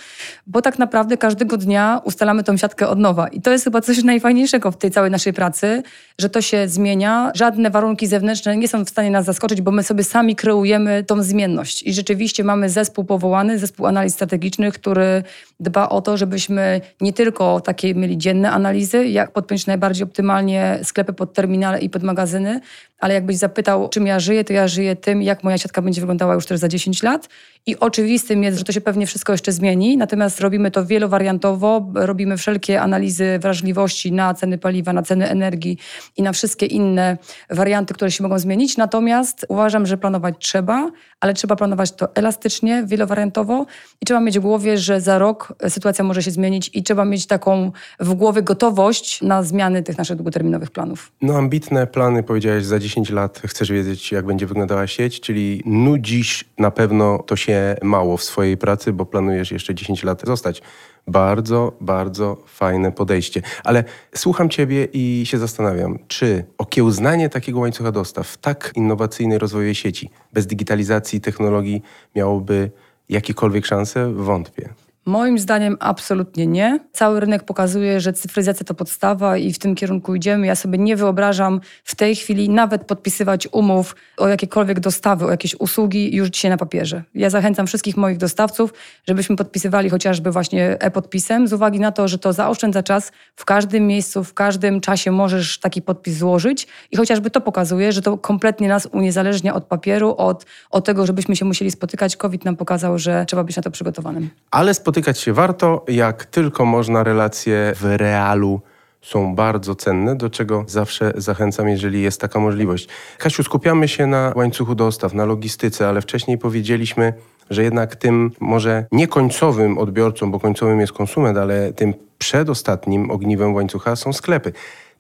bo 0.46 0.62
tak 0.62 0.78
naprawdę 0.78 1.16
każdego 1.16 1.56
dnia 1.56 2.00
ustalamy 2.04 2.44
tą 2.44 2.56
siatkę 2.56 2.88
od 2.88 2.99
nowa. 2.99 3.28
I 3.28 3.40
to 3.40 3.50
jest 3.50 3.64
chyba 3.64 3.80
coś 3.80 4.04
najfajniejszego 4.04 4.70
w 4.70 4.76
tej 4.76 4.90
całej 4.90 5.11
naszej 5.11 5.32
pracy, 5.32 5.82
że 6.18 6.30
to 6.30 6.42
się 6.42 6.68
zmienia. 6.68 7.32
Żadne 7.34 7.70
warunki 7.70 8.06
zewnętrzne 8.06 8.56
nie 8.56 8.68
są 8.68 8.84
w 8.84 8.88
stanie 8.88 9.11
nas 9.11 9.25
zaskoczyć, 9.25 9.61
bo 9.61 9.70
my 9.70 9.82
sobie 9.82 10.04
sami 10.04 10.37
kreujemy 10.37 11.04
tą 11.04 11.22
zmienność. 11.22 11.82
I 11.82 11.94
rzeczywiście 11.94 12.44
mamy 12.44 12.68
zespół 12.68 13.04
powołany, 13.04 13.58
zespół 13.58 13.87
analiz 13.87 14.14
strategicznych, 14.14 14.75
który 14.75 15.22
dba 15.62 15.88
o 15.88 16.00
to, 16.00 16.16
żebyśmy 16.16 16.81
nie 17.00 17.12
tylko 17.12 17.61
takie 17.61 17.95
mieli 17.95 18.19
dzienne 18.19 18.50
analizy, 18.50 19.07
jak 19.07 19.33
podpiąć 19.33 19.66
najbardziej 19.66 20.04
optymalnie 20.04 20.78
sklepy 20.83 21.12
pod 21.12 21.33
terminale 21.33 21.81
i 21.81 21.90
pod 21.90 22.02
magazyny, 22.02 22.60
ale 22.99 23.15
jakbyś 23.15 23.36
zapytał, 23.36 23.89
czym 23.89 24.06
ja 24.06 24.21
żyję, 24.21 24.45
to 24.45 24.52
ja 24.52 24.69
żyję 24.69 24.97
tym, 24.97 25.23
jak 25.23 25.45
moja 25.45 25.58
siatka 25.58 25.82
będzie 25.82 26.00
wyglądała 26.00 26.34
już 26.34 26.47
też 26.47 26.60
za 26.60 26.69
10 26.69 27.02
lat. 27.02 27.28
I 27.67 27.78
oczywistym 27.78 28.43
jest, 28.43 28.58
że 28.58 28.65
to 28.65 28.73
się 28.73 28.80
pewnie 28.80 29.06
wszystko 29.06 29.32
jeszcze 29.32 29.52
zmieni, 29.52 29.97
natomiast 29.97 30.41
robimy 30.41 30.71
to 30.71 30.86
wielowariantowo, 30.86 31.91
robimy 31.95 32.36
wszelkie 32.36 32.80
analizy 32.80 33.39
wrażliwości 33.39 34.13
na 34.13 34.34
ceny 34.34 34.58
paliwa, 34.58 34.93
na 34.93 35.02
ceny 35.02 35.28
energii 35.28 35.78
i 36.17 36.23
na 36.23 36.32
wszystkie 36.32 36.67
inne 36.67 37.19
warianty, 37.50 37.95
które 37.95 38.10
się 38.10 38.23
mogą 38.23 38.39
zmienić. 38.39 38.76
Natomiast 38.76 39.47
uważam, 39.49 39.86
że 39.86 39.99
planować 39.99 40.34
trzeba, 40.39 40.91
ale 41.23 41.35
trzeba 41.35 41.56
planować 41.56 41.93
to 41.93 42.15
elastycznie, 42.15 42.85
wielowariantowo 42.87 43.67
i 44.00 44.06
trzeba 44.06 44.21
mieć 44.21 44.39
w 44.39 44.43
głowie, 44.43 44.78
że 44.78 45.00
za 45.00 45.19
rok 45.19 45.54
sytuacja 45.69 46.04
może 46.04 46.23
się 46.23 46.30
zmienić 46.30 46.71
i 46.75 46.82
trzeba 46.82 47.04
mieć 47.04 47.26
taką 47.26 47.73
w 48.00 48.15
głowie 48.15 48.43
gotowość 48.43 49.23
na 49.23 49.43
zmiany 49.43 49.82
tych 49.82 49.99
naszych 49.99 50.17
długoterminowych 50.17 50.71
planów. 50.71 51.13
No 51.23 51.37
ambitne 51.39 51.87
plany, 51.87 52.23
powiedziałeś, 52.23 52.65
za 52.65 52.78
10 52.78 53.11
lat 53.11 53.43
chcesz 53.47 53.73
wiedzieć, 53.73 54.13
jak 54.13 54.26
będzie 54.26 54.47
wyglądała 54.47 54.87
sieć, 54.87 55.21
czyli 55.21 55.63
nudzisz 55.67 56.45
na 56.58 56.71
pewno 56.71 57.19
to 57.19 57.37
się 57.37 57.76
mało 57.82 58.17
w 58.17 58.23
swojej 58.25 58.56
pracy, 58.56 58.93
bo 58.93 59.06
planujesz 59.06 59.52
jeszcze 59.52 59.75
10 59.75 60.04
lat 60.04 60.23
zostać. 60.26 60.63
Bardzo, 61.06 61.73
bardzo 61.80 62.36
fajne 62.47 62.93
podejście. 62.93 63.43
Ale 63.65 63.84
słucham 64.15 64.49
Ciebie 64.49 64.88
i 64.93 65.26
się 65.26 65.38
zastanawiam, 65.38 65.99
czy 66.08 66.45
okiełznanie 66.58 67.28
takiego 67.28 67.58
łańcucha 67.58 67.93
dostaw 67.93 68.28
w 68.28 68.38
tak 68.38 68.73
innowacyjnej 68.75 69.38
rozwoju 69.38 69.75
sieci, 69.75 70.10
bez 70.32 70.47
digitalizacji 70.47 71.21
technologii 71.21 71.82
miałoby 72.17 72.71
jakiekolwiek 73.08 73.67
szanse? 73.67 74.12
Wątpię. 74.12 74.81
Moim 75.06 75.38
zdaniem 75.38 75.76
absolutnie 75.80 76.47
nie. 76.47 76.80
Cały 76.93 77.21
rynek 77.21 77.45
pokazuje, 77.45 78.00
że 78.00 78.12
cyfryzacja 78.12 78.67
to 78.67 78.75
podstawa 78.75 79.36
i 79.36 79.52
w 79.52 79.58
tym 79.58 79.75
kierunku 79.75 80.15
idziemy. 80.15 80.47
Ja 80.47 80.54
sobie 80.54 80.78
nie 80.78 80.97
wyobrażam 80.97 81.60
w 81.84 81.95
tej 81.95 82.17
chwili 82.17 82.49
nawet 82.49 82.84
podpisywać 82.84 83.49
umów 83.52 83.97
o 84.17 84.28
jakiekolwiek 84.28 84.80
dostawy, 84.80 85.26
o 85.26 85.30
jakieś 85.30 85.54
usługi 85.54 86.17
już 86.17 86.28
dzisiaj 86.28 86.50
na 86.50 86.56
papierze. 86.56 87.02
Ja 87.15 87.30
zachęcam 87.30 87.67
wszystkich 87.67 87.97
moich 87.97 88.19
dostawców, 88.19 88.75
żebyśmy 89.08 89.36
podpisywali 89.36 89.91
chociażby 89.91 90.30
właśnie 90.30 90.76
e-podpisem 90.80 91.49
z 91.49 91.52
uwagi 91.52 91.80
na 91.80 91.93
to, 91.93 92.08
że 92.08 92.19
to 92.19 92.32
zaoszczędza 92.32 92.82
czas. 92.82 93.12
W 93.36 93.45
każdym 93.45 93.86
miejscu, 93.86 94.25
w 94.25 94.34
każdym 94.34 94.80
czasie 94.80 95.10
możesz 95.10 95.58
taki 95.58 95.82
podpis 95.82 96.17
złożyć 96.17 96.67
i 96.91 96.97
chociażby 96.97 97.30
to 97.30 97.41
pokazuje, 97.41 97.93
że 97.93 98.02
to 98.02 98.19
kompletnie 98.19 98.69
nas 98.69 98.88
uniezależnia 98.93 99.54
od 99.54 99.65
papieru, 99.65 100.15
od, 100.17 100.47
od 100.71 100.84
tego, 100.84 101.06
żebyśmy 101.06 101.36
się 101.36 101.45
musieli 101.45 101.71
spotykać. 101.71 102.17
COVID 102.17 102.45
nam 102.45 102.56
pokazał, 102.56 102.99
że 102.99 103.25
trzeba 103.26 103.45
być 103.45 103.56
na 103.56 103.62
to 103.62 103.71
przygotowanym. 103.71 104.30
Ale 104.50 104.75
spotykać 104.93 105.19
się 105.19 105.33
warto, 105.33 105.85
jak 105.89 106.25
tylko 106.25 106.65
można. 106.65 107.05
Relacje 107.05 107.73
w 107.76 107.85
realu 107.85 108.61
są 109.02 109.35
bardzo 109.35 109.75
cenne, 109.75 110.17
do 110.17 110.31
czego 110.31 110.65
zawsze 110.69 111.13
zachęcam, 111.17 111.69
jeżeli 111.69 112.02
jest 112.02 112.21
taka 112.21 112.41
możliwość. 112.41 112.89
Kasiu, 113.19 113.43
skupiamy 113.43 113.89
się 113.89 114.07
na 114.07 114.33
łańcuchu 114.37 114.75
dostaw, 114.75 115.15
na 115.15 115.25
logistyce, 115.25 115.89
ale 115.89 116.00
wcześniej 116.00 116.39
powiedzieliśmy, 116.39 117.13
że 117.50 117.63
jednak 117.63 117.97
tym 117.97 118.31
może 118.41 118.87
nie 118.93 119.09
końcowym 119.09 119.78
odbiorcą, 119.78 120.31
bo 120.31 120.41
końcowym 120.41 120.81
jest 120.81 120.93
konsument, 120.93 121.39
ale 121.39 121.73
tym 121.73 121.95
przedostatnim 122.19 123.11
ogniwem 123.11 123.55
łańcucha 123.55 123.97
są 123.97 124.13
sklepy. 124.13 124.52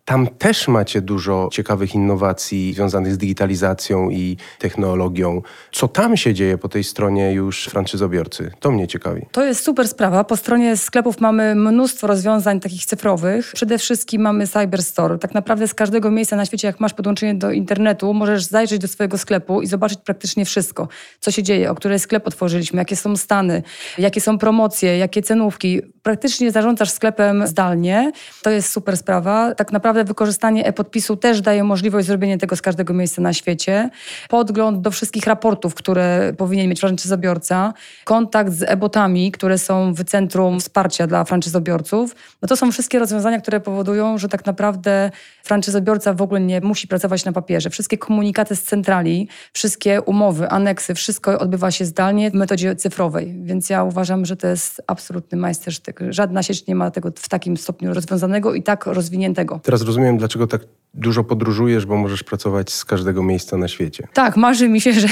Tam 0.04 0.26
też 0.26 0.68
macie 0.68 1.00
dużo 1.00 1.48
ciekawych 1.52 1.94
innowacji 1.94 2.74
związanych 2.74 3.14
z 3.14 3.18
digitalizacją 3.18 4.10
i 4.10 4.36
technologią. 4.58 5.42
Co 5.72 5.88
tam 5.88 6.16
się 6.16 6.34
dzieje 6.34 6.58
po 6.58 6.68
tej 6.68 6.84
stronie 6.84 7.32
już 7.32 7.64
franczyzobiorcy? 7.64 8.50
To 8.60 8.70
mnie 8.70 8.88
ciekawi. 8.88 9.26
To 9.32 9.44
jest 9.44 9.64
super 9.64 9.88
sprawa. 9.88 10.24
Po 10.24 10.36
stronie 10.36 10.76
sklepów 10.76 11.20
mamy 11.20 11.54
mnóstwo 11.54 12.06
rozwiązań 12.06 12.60
takich 12.60 12.86
cyfrowych. 12.86 13.52
Przede 13.54 13.78
wszystkim 13.78 14.22
mamy 14.22 14.46
Cyberstore. 14.46 15.18
Tak 15.18 15.34
naprawdę 15.34 15.68
z 15.68 15.74
każdego 15.74 16.10
miejsca 16.10 16.36
na 16.36 16.46
świecie, 16.46 16.68
jak 16.68 16.80
masz 16.80 16.94
podłączenie 16.94 17.34
do 17.34 17.50
internetu, 17.50 18.14
możesz 18.14 18.44
zajrzeć 18.44 18.78
do 18.78 18.88
swojego 18.88 19.18
sklepu 19.18 19.62
i 19.62 19.66
zobaczyć 19.66 19.98
praktycznie 20.04 20.44
wszystko, 20.44 20.88
co 21.20 21.30
się 21.30 21.42
dzieje, 21.42 21.70
o 21.70 21.74
który 21.74 21.98
sklep 21.98 22.26
otworzyliśmy, 22.26 22.78
jakie 22.78 22.96
są 22.96 23.16
stany, 23.16 23.62
jakie 23.98 24.20
są 24.20 24.38
promocje, 24.38 24.98
jakie 24.98 25.22
cenówki. 25.22 25.80
Praktycznie 26.02 26.50
zarządzasz 26.50 26.90
sklepem 26.90 27.46
zdalnie. 27.46 28.12
To 28.42 28.50
jest 28.50 28.72
super 28.72 28.96
sprawa. 28.96 29.54
Tak 29.54 29.72
naprawdę 29.72 29.91
naprawdę 29.92 30.08
wykorzystanie 30.08 30.66
e-podpisu 30.66 31.16
też 31.16 31.40
daje 31.40 31.64
możliwość 31.64 32.06
zrobienia 32.06 32.38
tego 32.38 32.56
z 32.56 32.62
każdego 32.62 32.94
miejsca 32.94 33.22
na 33.22 33.32
świecie. 33.32 33.90
Podgląd 34.28 34.80
do 34.80 34.90
wszystkich 34.90 35.26
raportów, 35.26 35.74
które 35.74 36.32
powinien 36.36 36.68
mieć 36.68 36.80
franczyzobiorca, 36.80 37.74
kontakt 38.04 38.52
z 38.52 38.62
e-botami, 38.62 39.32
które 39.32 39.58
są 39.58 39.94
w 39.94 40.04
centrum 40.04 40.60
wsparcia 40.60 41.06
dla 41.06 41.24
franczyzobiorców. 41.24 42.14
No 42.42 42.48
to 42.48 42.56
są 42.56 42.72
wszystkie 42.72 42.98
rozwiązania, 42.98 43.40
które 43.40 43.60
powodują, 43.60 44.18
że 44.18 44.28
tak 44.28 44.46
naprawdę 44.46 45.10
franczyzobiorca 45.44 46.14
w 46.14 46.22
ogóle 46.22 46.40
nie 46.40 46.60
musi 46.60 46.88
pracować 46.88 47.24
na 47.24 47.32
papierze. 47.32 47.70
Wszystkie 47.70 47.98
komunikaty 47.98 48.56
z 48.56 48.62
centrali, 48.62 49.28
wszystkie 49.52 50.02
umowy, 50.02 50.48
aneksy, 50.48 50.94
wszystko 50.94 51.38
odbywa 51.38 51.70
się 51.70 51.84
zdalnie 51.84 52.30
w 52.30 52.34
metodzie 52.34 52.76
cyfrowej. 52.76 53.34
Więc 53.42 53.70
ja 53.70 53.84
uważam, 53.84 54.24
że 54.26 54.36
to 54.36 54.46
jest 54.46 54.82
absolutny 54.86 55.38
majstersztyk. 55.38 56.00
Żadna 56.10 56.42
sieć 56.42 56.66
nie 56.66 56.74
ma 56.74 56.90
tego 56.90 57.12
w 57.16 57.28
takim 57.28 57.56
stopniu 57.56 57.94
rozwiązanego 57.94 58.54
i 58.54 58.62
tak 58.62 58.86
rozwiniętego. 58.86 59.60
Teraz 59.62 59.81
rozumiem, 59.82 60.18
dlaczego 60.18 60.46
tak 60.46 60.62
dużo 60.94 61.24
podróżujesz, 61.24 61.86
bo 61.86 61.96
możesz 61.96 62.22
pracować 62.22 62.72
z 62.72 62.84
każdego 62.84 63.22
miejsca 63.22 63.56
na 63.56 63.68
świecie. 63.68 64.08
Tak, 64.12 64.36
marzy 64.36 64.68
mi 64.68 64.80
się, 64.80 64.92
że 64.92 65.08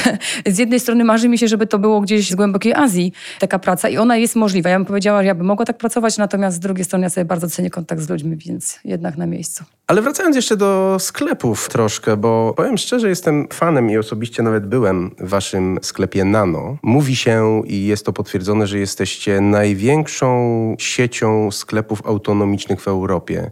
z 0.47 0.59
jednej 0.59 0.81
strony 0.81 1.05
marzy 1.05 1.29
mi 1.29 1.39
się, 1.39 1.49
żeby 1.49 1.67
to 1.67 1.79
było 1.79 2.01
gdzieś 2.01 2.31
z 2.31 2.35
głębokiej 2.35 2.75
Azji, 2.75 3.13
taka 3.39 3.59
praca 3.59 3.89
i 3.89 3.97
ona 3.97 4.17
jest 4.17 4.37
możliwa. 4.37 4.71
Ja 4.71 4.79
bym 4.79 4.87
powiedziała, 4.87 5.21
że 5.21 5.27
ja 5.27 5.35
bym 5.35 5.47
mogła 5.47 5.67
tak 5.67 5.79
pracować, 5.79 6.19
natomiast 6.19 6.57
z 6.57 6.61
drugiej 6.61 6.85
strony 6.85 7.05
ja 7.05 7.11
sobie 7.11 7.25
bardzo 7.25 7.49
cenię 7.49 7.71
kontakt 7.71 8.03
z 8.03 8.09
ludźmi, 8.09 8.37
więc 8.37 8.81
jednak 8.85 9.17
na 9.17 9.27
miejscu. 9.27 9.65
Ale 9.87 10.03
wracając 10.03 10.37
jeszcze 10.37 10.57
do 10.57 10.97
sklepów 10.99 11.69
troszkę, 11.69 12.17
bo 12.17 12.55
powiem 12.57 12.79
szczerze, 12.79 13.09
jestem 13.09 13.49
fanem 13.53 13.91
i 13.91 13.99
osobiście 13.99 14.43
nawet 14.43 14.67
byłem 14.67 15.11
w 15.19 15.29
waszym 15.29 15.79
sklepie 15.83 16.25
Nano. 16.25 16.77
Mówi 16.83 17.17
się 17.17 17.63
i 17.67 17.85
jest 17.87 18.07
to 18.07 18.13
potwierdzone, 18.13 18.67
że 18.67 18.79
jesteście 18.79 19.41
największą 19.41 20.77
siecią 20.79 21.51
sklepów 21.51 22.07
autonomicznych 22.07 22.81
w 22.81 22.89
Europie. 22.89 23.51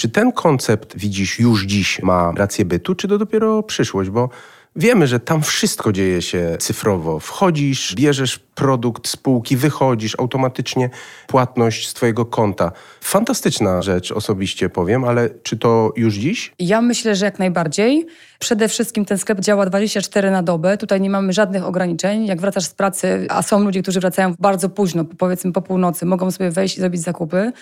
Czy 0.00 0.08
ten 0.08 0.32
koncept, 0.32 0.96
widzisz, 0.98 1.38
już 1.38 1.64
dziś 1.64 2.02
ma 2.02 2.32
rację 2.36 2.64
bytu, 2.64 2.94
czy 2.94 3.08
to 3.08 3.18
dopiero 3.18 3.62
przyszłość? 3.62 4.10
Bo 4.10 4.28
wiemy, 4.76 5.06
że 5.06 5.20
tam 5.20 5.42
wszystko 5.42 5.92
dzieje 5.92 6.22
się 6.22 6.56
cyfrowo. 6.60 7.20
Wchodzisz, 7.20 7.94
bierzesz 7.94 8.38
produkt 8.38 9.08
z 9.08 9.16
półki, 9.16 9.56
wychodzisz, 9.56 10.16
automatycznie 10.18 10.90
płatność 11.26 11.88
z 11.88 11.94
twojego 11.94 12.26
konta. 12.26 12.72
Fantastyczna 13.00 13.82
rzecz, 13.82 14.12
osobiście 14.12 14.68
powiem, 14.68 15.04
ale 15.04 15.30
czy 15.42 15.56
to 15.56 15.92
już 15.96 16.14
dziś? 16.14 16.52
Ja 16.58 16.82
myślę, 16.82 17.16
że 17.16 17.24
jak 17.24 17.38
najbardziej. 17.38 18.06
Przede 18.38 18.68
wszystkim 18.68 19.04
ten 19.04 19.18
sklep 19.18 19.40
działa 19.40 19.66
24 19.66 20.30
na 20.30 20.42
dobę. 20.42 20.76
Tutaj 20.76 21.00
nie 21.00 21.10
mamy 21.10 21.32
żadnych 21.32 21.64
ograniczeń. 21.64 22.26
Jak 22.26 22.40
wracasz 22.40 22.64
z 22.64 22.74
pracy, 22.74 23.26
a 23.30 23.42
są 23.42 23.64
ludzie, 23.64 23.82
którzy 23.82 24.00
wracają 24.00 24.34
bardzo 24.38 24.68
późno, 24.68 25.04
powiedzmy 25.04 25.52
po 25.52 25.62
północy, 25.62 26.06
mogą 26.06 26.30
sobie 26.30 26.50
wejść 26.50 26.76
i 26.76 26.80
zrobić 26.80 27.00
zakupy. 27.00 27.52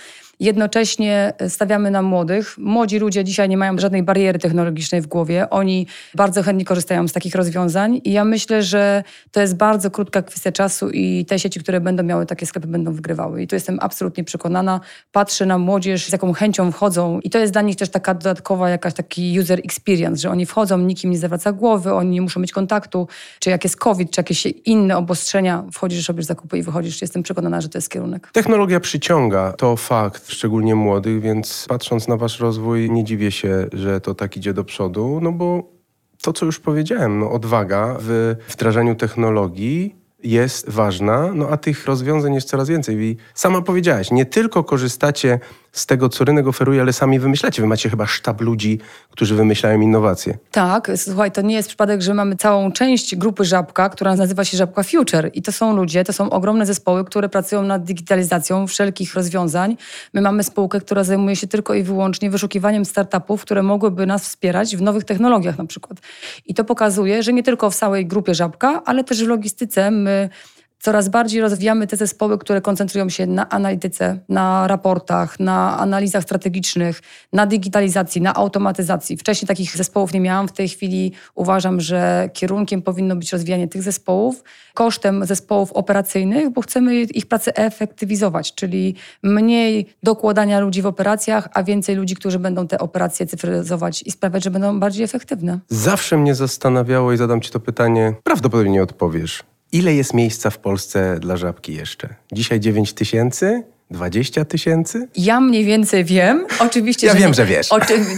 Jednocześnie 0.40 1.32
stawiamy 1.48 1.90
na 1.90 2.02
młodych. 2.02 2.58
Młodzi 2.58 2.98
ludzie 2.98 3.24
dzisiaj 3.24 3.48
nie 3.48 3.56
mają 3.56 3.78
żadnej 3.78 4.02
bariery 4.02 4.38
technologicznej 4.38 5.00
w 5.00 5.06
głowie. 5.06 5.50
Oni 5.50 5.86
bardzo 6.14 6.42
chętnie 6.42 6.64
korzystają 6.64 7.08
z 7.08 7.12
takich 7.12 7.34
rozwiązań 7.34 8.00
i 8.04 8.12
ja 8.12 8.24
myślę, 8.24 8.62
że 8.62 9.02
to 9.30 9.40
jest 9.40 9.56
bardzo 9.56 9.90
krótka 9.90 10.22
kwestia 10.22 10.52
czasu 10.52 10.90
i 10.90 11.24
te 11.28 11.38
sieci, 11.38 11.60
które 11.60 11.80
będą 11.80 12.02
miały 12.02 12.26
takie 12.26 12.46
sklepy, 12.46 12.68
będą 12.68 12.92
wygrywały. 12.92 13.42
I 13.42 13.46
tu 13.46 13.56
jestem 13.56 13.78
absolutnie 13.80 14.24
przekonana. 14.24 14.80
Patrzę 15.12 15.46
na 15.46 15.58
młodzież, 15.58 16.06
z 16.06 16.12
jaką 16.12 16.32
chęcią 16.32 16.72
wchodzą 16.72 17.20
i 17.20 17.30
to 17.30 17.38
jest 17.38 17.52
dla 17.52 17.62
nich 17.62 17.76
też 17.76 17.88
taka 17.88 18.14
dodatkowa 18.14 18.70
jakaś 18.70 18.94
taki 18.94 19.40
user 19.40 19.60
experience, 19.64 20.22
że 20.22 20.30
oni 20.30 20.46
wchodzą, 20.46 20.65
nikim 20.76 21.10
nie 21.10 21.18
zawraca 21.18 21.52
głowy, 21.52 21.94
oni 21.94 22.10
nie 22.10 22.22
muszą 22.22 22.40
mieć 22.40 22.52
kontaktu, 22.52 23.08
czy 23.38 23.50
jak 23.50 23.64
jest 23.64 23.76
COVID, 23.76 24.10
czy 24.10 24.20
jakieś 24.20 24.46
inne 24.46 24.96
obostrzenia, 24.96 25.64
wchodzisz, 25.72 26.08
robisz 26.08 26.24
zakupy 26.24 26.58
i 26.58 26.62
wychodzisz. 26.62 27.02
Jestem 27.02 27.22
przekonana, 27.22 27.60
że 27.60 27.68
to 27.68 27.78
jest 27.78 27.90
kierunek. 27.90 28.30
Technologia 28.32 28.80
przyciąga, 28.80 29.52
to 29.52 29.76
fakt 29.76 30.30
szczególnie 30.30 30.74
młodych, 30.74 31.20
więc 31.20 31.66
patrząc 31.68 32.08
na 32.08 32.16
wasz 32.16 32.40
rozwój, 32.40 32.90
nie 32.90 33.04
dziwię 33.04 33.30
się, 33.30 33.66
że 33.72 34.00
to 34.00 34.14
tak 34.14 34.36
idzie 34.36 34.54
do 34.54 34.64
przodu, 34.64 35.18
no 35.22 35.32
bo 35.32 35.76
to, 36.22 36.32
co 36.32 36.46
już 36.46 36.60
powiedziałem, 36.60 37.18
no, 37.18 37.30
odwaga 37.32 37.96
w 38.00 38.36
wdrażaniu 38.48 38.94
technologii 38.94 39.96
jest 40.22 40.70
ważna, 40.70 41.32
no 41.34 41.48
a 41.48 41.56
tych 41.56 41.86
rozwiązań 41.86 42.34
jest 42.34 42.48
coraz 42.48 42.68
więcej. 42.68 42.96
I 42.96 43.16
sama 43.34 43.62
powiedziałaś, 43.62 44.10
nie 44.10 44.26
tylko 44.26 44.64
korzystacie 44.64 45.40
z 45.76 45.86
tego, 45.86 46.08
co 46.08 46.24
rynek 46.24 46.46
oferuje, 46.46 46.80
ale 46.80 46.92
sami 46.92 47.18
wymyślacie. 47.18 47.62
Wy 47.62 47.68
macie 47.68 47.90
chyba 47.90 48.06
sztab 48.06 48.40
ludzi, 48.40 48.78
którzy 49.10 49.34
wymyślają 49.34 49.80
innowacje. 49.80 50.38
Tak, 50.50 50.90
słuchaj, 50.96 51.32
to 51.32 51.42
nie 51.42 51.54
jest 51.54 51.68
przypadek, 51.68 52.02
że 52.02 52.14
mamy 52.14 52.36
całą 52.36 52.72
część 52.72 53.16
grupy 53.16 53.44
Żabka, 53.44 53.88
która 53.88 54.16
nazywa 54.16 54.44
się 54.44 54.56
Żabka 54.56 54.82
Future 54.82 55.30
i 55.34 55.42
to 55.42 55.52
są 55.52 55.76
ludzie, 55.76 56.04
to 56.04 56.12
są 56.12 56.30
ogromne 56.30 56.66
zespoły, 56.66 57.04
które 57.04 57.28
pracują 57.28 57.62
nad 57.62 57.84
digitalizacją 57.84 58.66
wszelkich 58.66 59.14
rozwiązań. 59.14 59.76
My 60.14 60.20
mamy 60.20 60.42
spółkę, 60.42 60.80
która 60.80 61.04
zajmuje 61.04 61.36
się 61.36 61.46
tylko 61.46 61.74
i 61.74 61.82
wyłącznie 61.82 62.30
wyszukiwaniem 62.30 62.84
startupów, 62.84 63.42
które 63.42 63.62
mogłyby 63.62 64.06
nas 64.06 64.22
wspierać 64.22 64.76
w 64.76 64.82
nowych 64.82 65.04
technologiach 65.04 65.58
na 65.58 65.66
przykład. 65.66 65.98
I 66.46 66.54
to 66.54 66.64
pokazuje, 66.64 67.22
że 67.22 67.32
nie 67.32 67.42
tylko 67.42 67.70
w 67.70 67.76
całej 67.76 68.06
grupie 68.06 68.34
Żabka, 68.34 68.82
ale 68.84 69.04
też 69.04 69.24
w 69.24 69.28
logistyce 69.28 69.90
my 69.90 70.28
Coraz 70.78 71.08
bardziej 71.08 71.40
rozwijamy 71.40 71.86
te 71.86 71.96
zespoły, 71.96 72.38
które 72.38 72.60
koncentrują 72.60 73.08
się 73.08 73.26
na 73.26 73.48
analityce, 73.48 74.18
na 74.28 74.68
raportach, 74.68 75.40
na 75.40 75.78
analizach 75.78 76.22
strategicznych, 76.22 77.02
na 77.32 77.46
digitalizacji, 77.46 78.22
na 78.22 78.34
automatyzacji. 78.34 79.16
Wcześniej 79.16 79.46
takich 79.46 79.76
zespołów 79.76 80.12
nie 80.12 80.20
miałam. 80.20 80.48
W 80.48 80.52
tej 80.52 80.68
chwili 80.68 81.12
uważam, 81.34 81.80
że 81.80 82.30
kierunkiem 82.32 82.82
powinno 82.82 83.16
być 83.16 83.32
rozwijanie 83.32 83.68
tych 83.68 83.82
zespołów 83.82 84.42
kosztem 84.74 85.26
zespołów 85.26 85.72
operacyjnych, 85.72 86.50
bo 86.50 86.60
chcemy 86.60 86.94
ich 87.02 87.26
pracę 87.26 87.56
efektywizować, 87.56 88.54
czyli 88.54 88.94
mniej 89.22 89.86
dokładania 90.02 90.60
ludzi 90.60 90.82
w 90.82 90.86
operacjach, 90.86 91.48
a 91.54 91.62
więcej 91.62 91.96
ludzi, 91.96 92.14
którzy 92.14 92.38
będą 92.38 92.66
te 92.68 92.78
operacje 92.78 93.26
cyfryzować 93.26 94.02
i 94.02 94.10
sprawiać, 94.10 94.44
że 94.44 94.50
będą 94.50 94.80
bardziej 94.80 95.04
efektywne. 95.04 95.58
Zawsze 95.68 96.16
mnie 96.16 96.34
zastanawiało 96.34 97.12
i 97.12 97.16
zadam 97.16 97.40
Ci 97.40 97.50
to 97.50 97.60
pytanie, 97.60 98.14
prawdopodobnie 98.22 98.72
nie 98.72 98.82
odpowiesz. 98.82 99.55
Ile 99.72 99.94
jest 99.94 100.14
miejsca 100.14 100.50
w 100.50 100.58
Polsce 100.58 101.18
dla 101.20 101.36
żabki 101.36 101.74
jeszcze? 101.74 102.14
Dzisiaj 102.32 102.60
9 102.60 102.92
tysięcy? 102.92 103.62
20 103.90 104.44
tysięcy? 104.44 105.08
Ja 105.16 105.40
mniej 105.40 105.64
więcej 105.64 106.04
wiem. 106.04 106.46
Oczywiście, 106.58 107.06
ja 107.06 107.12
że 107.12 107.18
wiem, 107.18 107.28
nie, 107.28 107.34
że 107.34 107.46
wiesz. 107.46 107.68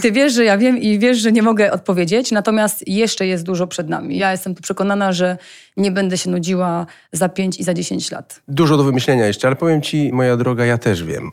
ty 0.01 0.11
wiesz, 0.11 0.33
że 0.33 0.45
ja 0.45 0.57
wiem 0.57 0.77
i 0.77 0.99
wiesz, 0.99 1.17
że 1.17 1.31
nie 1.31 1.41
mogę 1.41 1.71
odpowiedzieć, 1.71 2.31
natomiast 2.31 2.87
jeszcze 2.87 3.27
jest 3.27 3.43
dużo 3.43 3.67
przed 3.67 3.89
nami. 3.89 4.17
Ja 4.17 4.31
jestem 4.31 4.55
tu 4.55 4.61
przekonana, 4.61 5.13
że 5.13 5.37
nie 5.77 5.91
będę 5.91 6.17
się 6.17 6.29
nudziła 6.29 6.85
za 7.11 7.29
5 7.29 7.59
i 7.59 7.63
za 7.63 7.73
10 7.73 8.11
lat. 8.11 8.41
Dużo 8.47 8.77
do 8.77 8.83
wymyślenia 8.83 9.25
jeszcze, 9.25 9.47
ale 9.47 9.55
powiem 9.55 9.81
ci, 9.81 10.09
moja 10.13 10.37
droga, 10.37 10.65
ja 10.65 10.77
też 10.77 11.03
wiem. 11.03 11.29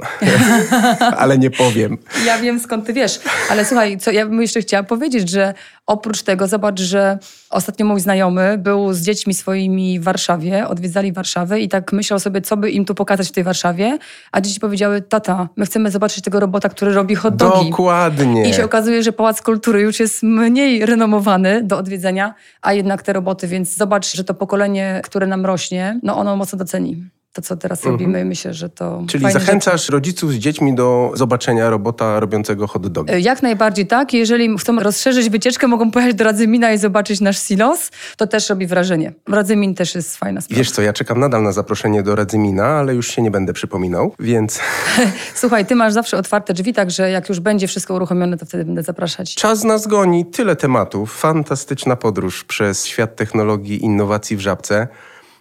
ale 1.19 1.39
nie 1.39 1.51
powiem. 1.51 1.99
Ja 2.27 2.39
wiem, 2.39 2.61
skąd 2.61 2.87
ty 2.87 2.93
wiesz. 2.93 3.21
Ale 3.51 3.65
słuchaj, 3.65 3.99
co 3.99 4.11
ja 4.11 4.27
bym 4.27 4.43
jeszcze 4.43 4.61
chciała 4.61 4.83
powiedzieć, 4.83 5.31
że 5.31 5.55
oprócz 5.87 6.23
tego, 6.23 6.49
zobacz, 6.49 6.81
że 6.81 7.19
ostatnio 7.51 7.87
mój 7.87 8.01
znajomy 8.01 8.59
był 8.59 8.93
z 8.93 9.03
dziećmi 9.03 9.35
swoimi 9.35 10.01
w 10.01 10.03
Warszawie, 10.03 10.69
odwiedzali 10.69 11.13
Warszawę 11.13 11.61
i 11.61 11.69
tak 11.69 11.93
myślał 11.93 12.21
sobie, 12.21 12.41
co 12.41 12.57
by 12.57 12.71
im 12.71 12.85
tu 12.85 12.95
pokazać 12.95 13.29
w 13.29 13.33
tej 13.33 13.45
Warszawie, 13.45 13.99
a 14.33 14.41
dzieci 14.41 14.61
powiedziały, 14.61 15.03
tata, 15.03 15.49
my 15.57 15.67
chcemy 15.67 15.91
zobaczyć 15.91 16.25
tego 16.25 16.41
robota, 16.41 16.69
który 16.69 16.93
robi 16.93 17.15
hot 17.15 17.37
dogi. 17.37 17.71
Dokładnie. 17.71 18.49
I 18.49 18.55
się 18.55 18.65
okazuje, 18.65 19.03
że 19.03 19.13
Pałac 19.13 19.43
Kultury 19.43 19.81
już 19.81 20.01
jest 20.01 20.23
mniej 20.23 20.87
renomowany 20.87 21.63
do 21.63 21.79
odwiedzenia, 21.79 22.35
a 22.63 22.73
jednak 22.73 23.03
te 23.03 23.13
roboty, 23.13 23.47
więc 23.47 23.77
zobacz, 23.77 24.17
że 24.17 24.25
to 24.25 24.35
pokolenie, 24.35 25.01
które 25.05 25.27
nam 25.27 25.47
rośnie, 25.47 26.01
no 26.03 26.17
ono 26.19 26.37
mocno 26.37 26.59
doceni 26.59 27.05
to, 27.33 27.43
co 27.43 27.57
teraz 27.57 27.79
mhm. 27.79 27.95
robimy. 27.95 28.25
Myślę, 28.25 28.55
że 28.55 28.69
to. 28.69 29.03
Czyli 29.09 29.33
zachęcasz 29.33 29.89
rodziców 29.89 30.33
z 30.33 30.35
dziećmi 30.35 30.75
do 30.75 31.13
zobaczenia 31.15 31.71
robota 31.71 32.21
robiącego 32.21 32.67
hot 32.67 32.87
dogi. 32.87 33.13
E, 33.13 33.21
jak 33.21 33.43
najbardziej 33.43 33.87
tak. 33.87 34.13
Jeżeli 34.15 34.59
chcą 34.59 34.81
rozszerzyć 34.81 35.31
wycieczkę, 35.31 35.69
mogą 35.69 35.91
pojechać 35.91 36.15
do 36.15 36.25
Radzymina 36.25 36.73
i 36.73 36.79
zobaczyć 36.79 37.21
nasz 37.21 37.39
silos. 37.39 37.91
To 38.17 38.27
też 38.27 38.49
robi 38.49 38.67
wrażenie. 38.67 39.13
Radzymin 39.29 39.75
też 39.75 39.95
jest 39.95 40.17
fajna 40.17 40.41
sprawa. 40.41 40.59
Wiesz 40.59 40.71
co, 40.71 40.83
ja 40.83 40.93
czekam 40.93 41.21
nadal 41.21 41.43
na 41.43 41.53
zaproszenie 41.53 42.03
do 42.03 42.17
Radzymina, 42.17 42.67
ale 42.67 42.95
już 42.95 43.09
się 43.09 43.23
nie 43.23 43.31
będę 43.31 43.53
przypominał, 43.53 44.15
więc. 44.19 44.61
Słuchaj, 45.35 45.67
ty 45.67 45.75
masz 45.75 45.93
zawsze 45.93 46.19
otwarte 46.19 46.55
drzwi, 46.55 46.73
także 46.73 47.11
jak 47.11 47.29
już 47.29 47.41
będzie 47.41 47.67
wszystko 47.67 47.95
uruchomione, 47.95 48.39
to 48.39 48.47
wtedy 48.47 48.65
będę 48.65 48.83
zapraszać. 48.83 49.35
Czas 49.35 49.65
nas 49.65 49.87
goni, 49.87 50.27
tyle 50.27 50.57
tematów. 50.57 51.19
Fantastyczna 51.19 51.97
podróż 51.97 52.45
przez 52.45 52.87
świat 52.87 53.17
technologii, 53.17 53.85
innowacji 53.85 54.37
w 54.37 54.41
żabce. 54.41 54.89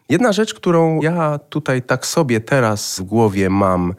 Jedna 0.10 0.34
rzecz, 0.34 0.54
którą 0.54 1.02
ja 1.02 1.40
tutaj 1.50 1.82
tak 1.82 2.06
sobie 2.06 2.40
teraz 2.42 3.00
w 3.00 3.04
głowie 3.04 3.50
mam, 3.50 3.94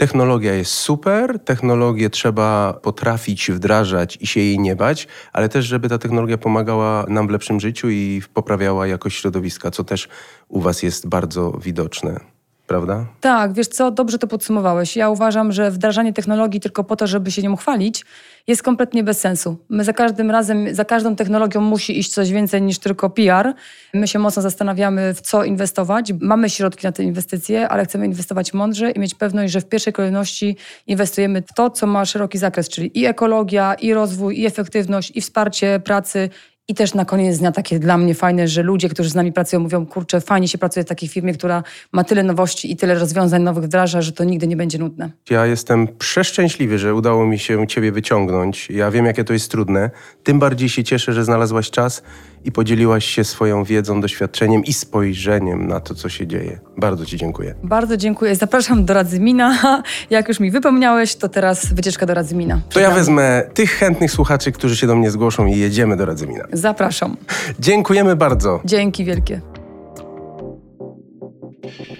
Technologia 0.00 0.54
jest 0.54 0.72
super, 0.72 1.38
technologię 1.44 2.10
trzeba 2.10 2.72
potrafić 2.82 3.50
wdrażać 3.50 4.18
i 4.20 4.26
się 4.26 4.40
jej 4.40 4.58
nie 4.58 4.76
bać, 4.76 5.08
ale 5.32 5.48
też, 5.48 5.66
żeby 5.66 5.88
ta 5.88 5.98
technologia 5.98 6.38
pomagała 6.38 7.06
nam 7.08 7.26
w 7.26 7.30
lepszym 7.30 7.60
życiu 7.60 7.90
i 7.90 8.22
poprawiała 8.34 8.86
jakość 8.86 9.20
środowiska, 9.20 9.70
co 9.70 9.84
też 9.84 10.08
u 10.48 10.60
Was 10.60 10.82
jest 10.82 11.08
bardzo 11.08 11.50
widoczne. 11.50 12.39
Prawda? 12.70 13.06
Tak, 13.20 13.52
wiesz 13.52 13.68
co, 13.68 13.90
dobrze 13.90 14.18
to 14.18 14.26
podsumowałeś. 14.26 14.96
Ja 14.96 15.10
uważam, 15.10 15.52
że 15.52 15.70
wdrażanie 15.70 16.12
technologii 16.12 16.60
tylko 16.60 16.84
po 16.84 16.96
to, 16.96 17.06
żeby 17.06 17.30
się 17.30 17.42
nią 17.42 17.56
chwalić, 17.56 18.04
jest 18.46 18.62
kompletnie 18.62 19.04
bez 19.04 19.20
sensu. 19.20 19.56
My 19.68 19.84
za 19.84 19.92
każdym 19.92 20.30
razem, 20.30 20.74
za 20.74 20.84
każdą 20.84 21.16
technologią 21.16 21.60
musi 21.60 21.98
iść 21.98 22.12
coś 22.12 22.30
więcej 22.30 22.62
niż 22.62 22.78
tylko 22.78 23.10
PR. 23.10 23.54
My 23.94 24.08
się 24.08 24.18
mocno 24.18 24.42
zastanawiamy, 24.42 25.14
w 25.14 25.20
co 25.20 25.44
inwestować. 25.44 26.12
Mamy 26.20 26.50
środki 26.50 26.86
na 26.86 26.92
te 26.92 27.02
inwestycje, 27.02 27.68
ale 27.68 27.84
chcemy 27.84 28.06
inwestować 28.06 28.54
mądrze 28.54 28.90
i 28.90 29.00
mieć 29.00 29.14
pewność, 29.14 29.52
że 29.52 29.60
w 29.60 29.68
pierwszej 29.68 29.92
kolejności 29.92 30.56
inwestujemy 30.86 31.42
w 31.42 31.54
to, 31.54 31.70
co 31.70 31.86
ma 31.86 32.04
szeroki 32.04 32.38
zakres, 32.38 32.68
czyli 32.68 32.98
i 32.98 33.06
ekologia, 33.06 33.74
i 33.74 33.94
rozwój, 33.94 34.40
i 34.40 34.46
efektywność, 34.46 35.12
i 35.14 35.20
wsparcie 35.20 35.80
pracy, 35.84 36.30
i 36.70 36.74
też 36.74 36.94
na 36.94 37.04
koniec 37.04 37.38
dnia 37.38 37.52
takie 37.52 37.78
dla 37.78 37.98
mnie 37.98 38.14
fajne, 38.14 38.48
że 38.48 38.62
ludzie, 38.62 38.88
którzy 38.88 39.10
z 39.10 39.14
nami 39.14 39.32
pracują, 39.32 39.60
mówią, 39.60 39.86
kurczę, 39.86 40.20
fajnie 40.20 40.48
się 40.48 40.58
pracuje 40.58 40.84
w 40.84 40.88
takiej 40.88 41.08
firmie, 41.08 41.34
która 41.34 41.62
ma 41.92 42.04
tyle 42.04 42.22
nowości 42.22 42.72
i 42.72 42.76
tyle 42.76 42.94
rozwiązań 42.94 43.42
nowych 43.42 43.64
wdraża, 43.64 44.02
że 44.02 44.12
to 44.12 44.24
nigdy 44.24 44.46
nie 44.46 44.56
będzie 44.56 44.78
nudne. 44.78 45.10
Ja 45.30 45.46
jestem 45.46 45.88
przeszczęśliwy, 45.98 46.78
że 46.78 46.94
udało 46.94 47.26
mi 47.26 47.38
się 47.38 47.66
Ciebie 47.66 47.92
wyciągnąć. 47.92 48.70
Ja 48.70 48.90
wiem, 48.90 49.06
jakie 49.06 49.24
to 49.24 49.32
jest 49.32 49.50
trudne. 49.50 49.90
Tym 50.22 50.38
bardziej 50.38 50.68
się 50.68 50.84
cieszę, 50.84 51.12
że 51.12 51.24
znalazłaś 51.24 51.70
czas 51.70 52.02
i 52.44 52.52
podzieliłaś 52.52 53.04
się 53.04 53.24
swoją 53.24 53.64
wiedzą, 53.64 54.00
doświadczeniem 54.00 54.64
i 54.64 54.72
spojrzeniem 54.72 55.68
na 55.68 55.80
to, 55.80 55.94
co 55.94 56.08
się 56.08 56.26
dzieje. 56.26 56.60
Bardzo 56.76 57.06
Ci 57.06 57.16
dziękuję. 57.16 57.54
Bardzo 57.62 57.96
dziękuję. 57.96 58.36
Zapraszam 58.36 58.84
do 58.84 58.94
Radzymina. 58.94 59.58
Jak 60.10 60.28
już 60.28 60.40
mi 60.40 60.50
wypełniałeś, 60.50 61.16
to 61.16 61.28
teraz 61.28 61.72
wycieczka 61.72 62.06
do 62.06 62.14
Radzymina. 62.14 62.60
To 62.68 62.80
ja 62.80 62.90
wezmę 62.90 63.42
tych 63.54 63.70
chętnych 63.70 64.10
słuchaczy, 64.10 64.52
którzy 64.52 64.76
się 64.76 64.86
do 64.86 64.96
mnie 64.96 65.10
zgłoszą 65.10 65.46
i 65.46 65.56
jedziemy 65.56 65.96
do 65.96 66.06
Radzymina. 66.06 66.44
Zapraszam. 66.60 67.16
Dziękujemy 67.58 68.16
bardzo. 68.16 68.60
Dzięki 68.64 69.04
wielkie. 69.04 69.40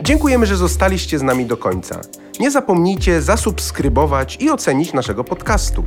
Dziękujemy, 0.02 0.46
że 0.46 0.56
zostaliście 0.56 1.18
z 1.18 1.22
nami 1.22 1.46
do 1.46 1.56
końca. 1.56 2.00
Nie 2.40 2.50
zapomnijcie 2.50 3.22
zasubskrybować 3.22 4.36
i 4.40 4.50
ocenić 4.50 4.92
naszego 4.92 5.24
podcastu. 5.24 5.84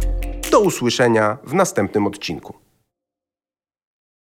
Do 0.52 0.60
usłyszenia 0.60 1.38
w 1.44 1.54
następnym 1.54 2.08
odcinku. 2.08 2.63